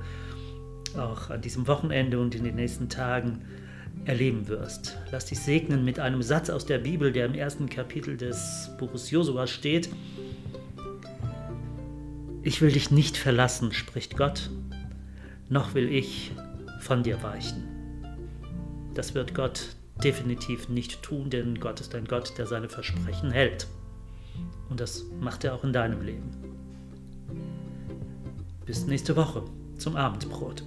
auch 0.97 1.29
an 1.29 1.41
diesem 1.41 1.67
Wochenende 1.67 2.19
und 2.19 2.35
in 2.35 2.43
den 2.43 2.55
nächsten 2.55 2.89
Tagen 2.89 3.41
erleben 4.05 4.47
wirst. 4.47 4.97
Lass 5.11 5.25
dich 5.25 5.39
segnen 5.39 5.83
mit 5.83 5.99
einem 5.99 6.21
Satz 6.21 6.49
aus 6.49 6.65
der 6.65 6.79
Bibel, 6.79 7.11
der 7.11 7.25
im 7.25 7.33
ersten 7.33 7.69
Kapitel 7.69 8.17
des 8.17 8.71
Buches 8.77 9.11
Josua 9.11 9.47
steht. 9.47 9.89
Ich 12.41 12.61
will 12.61 12.71
dich 12.71 12.91
nicht 12.91 13.17
verlassen, 13.17 13.73
spricht 13.73 14.17
Gott, 14.17 14.49
noch 15.49 15.73
will 15.73 15.89
ich 15.89 16.31
von 16.79 17.03
dir 17.03 17.21
weichen. 17.21 17.63
Das 18.93 19.13
wird 19.13 19.35
Gott 19.35 19.75
definitiv 20.03 20.69
nicht 20.69 21.03
tun, 21.03 21.29
denn 21.29 21.59
Gott 21.59 21.81
ist 21.81 21.93
ein 21.95 22.05
Gott, 22.05 22.37
der 22.37 22.47
seine 22.47 22.69
Versprechen 22.69 23.31
hält. 23.31 23.67
Und 24.69 24.79
das 24.79 25.05
macht 25.19 25.43
er 25.43 25.53
auch 25.53 25.63
in 25.63 25.73
deinem 25.73 26.01
Leben. 26.01 26.31
Bis 28.65 28.85
nächste 28.85 29.15
Woche 29.15 29.43
zum 29.77 29.95
Abendbrot. 29.95 30.63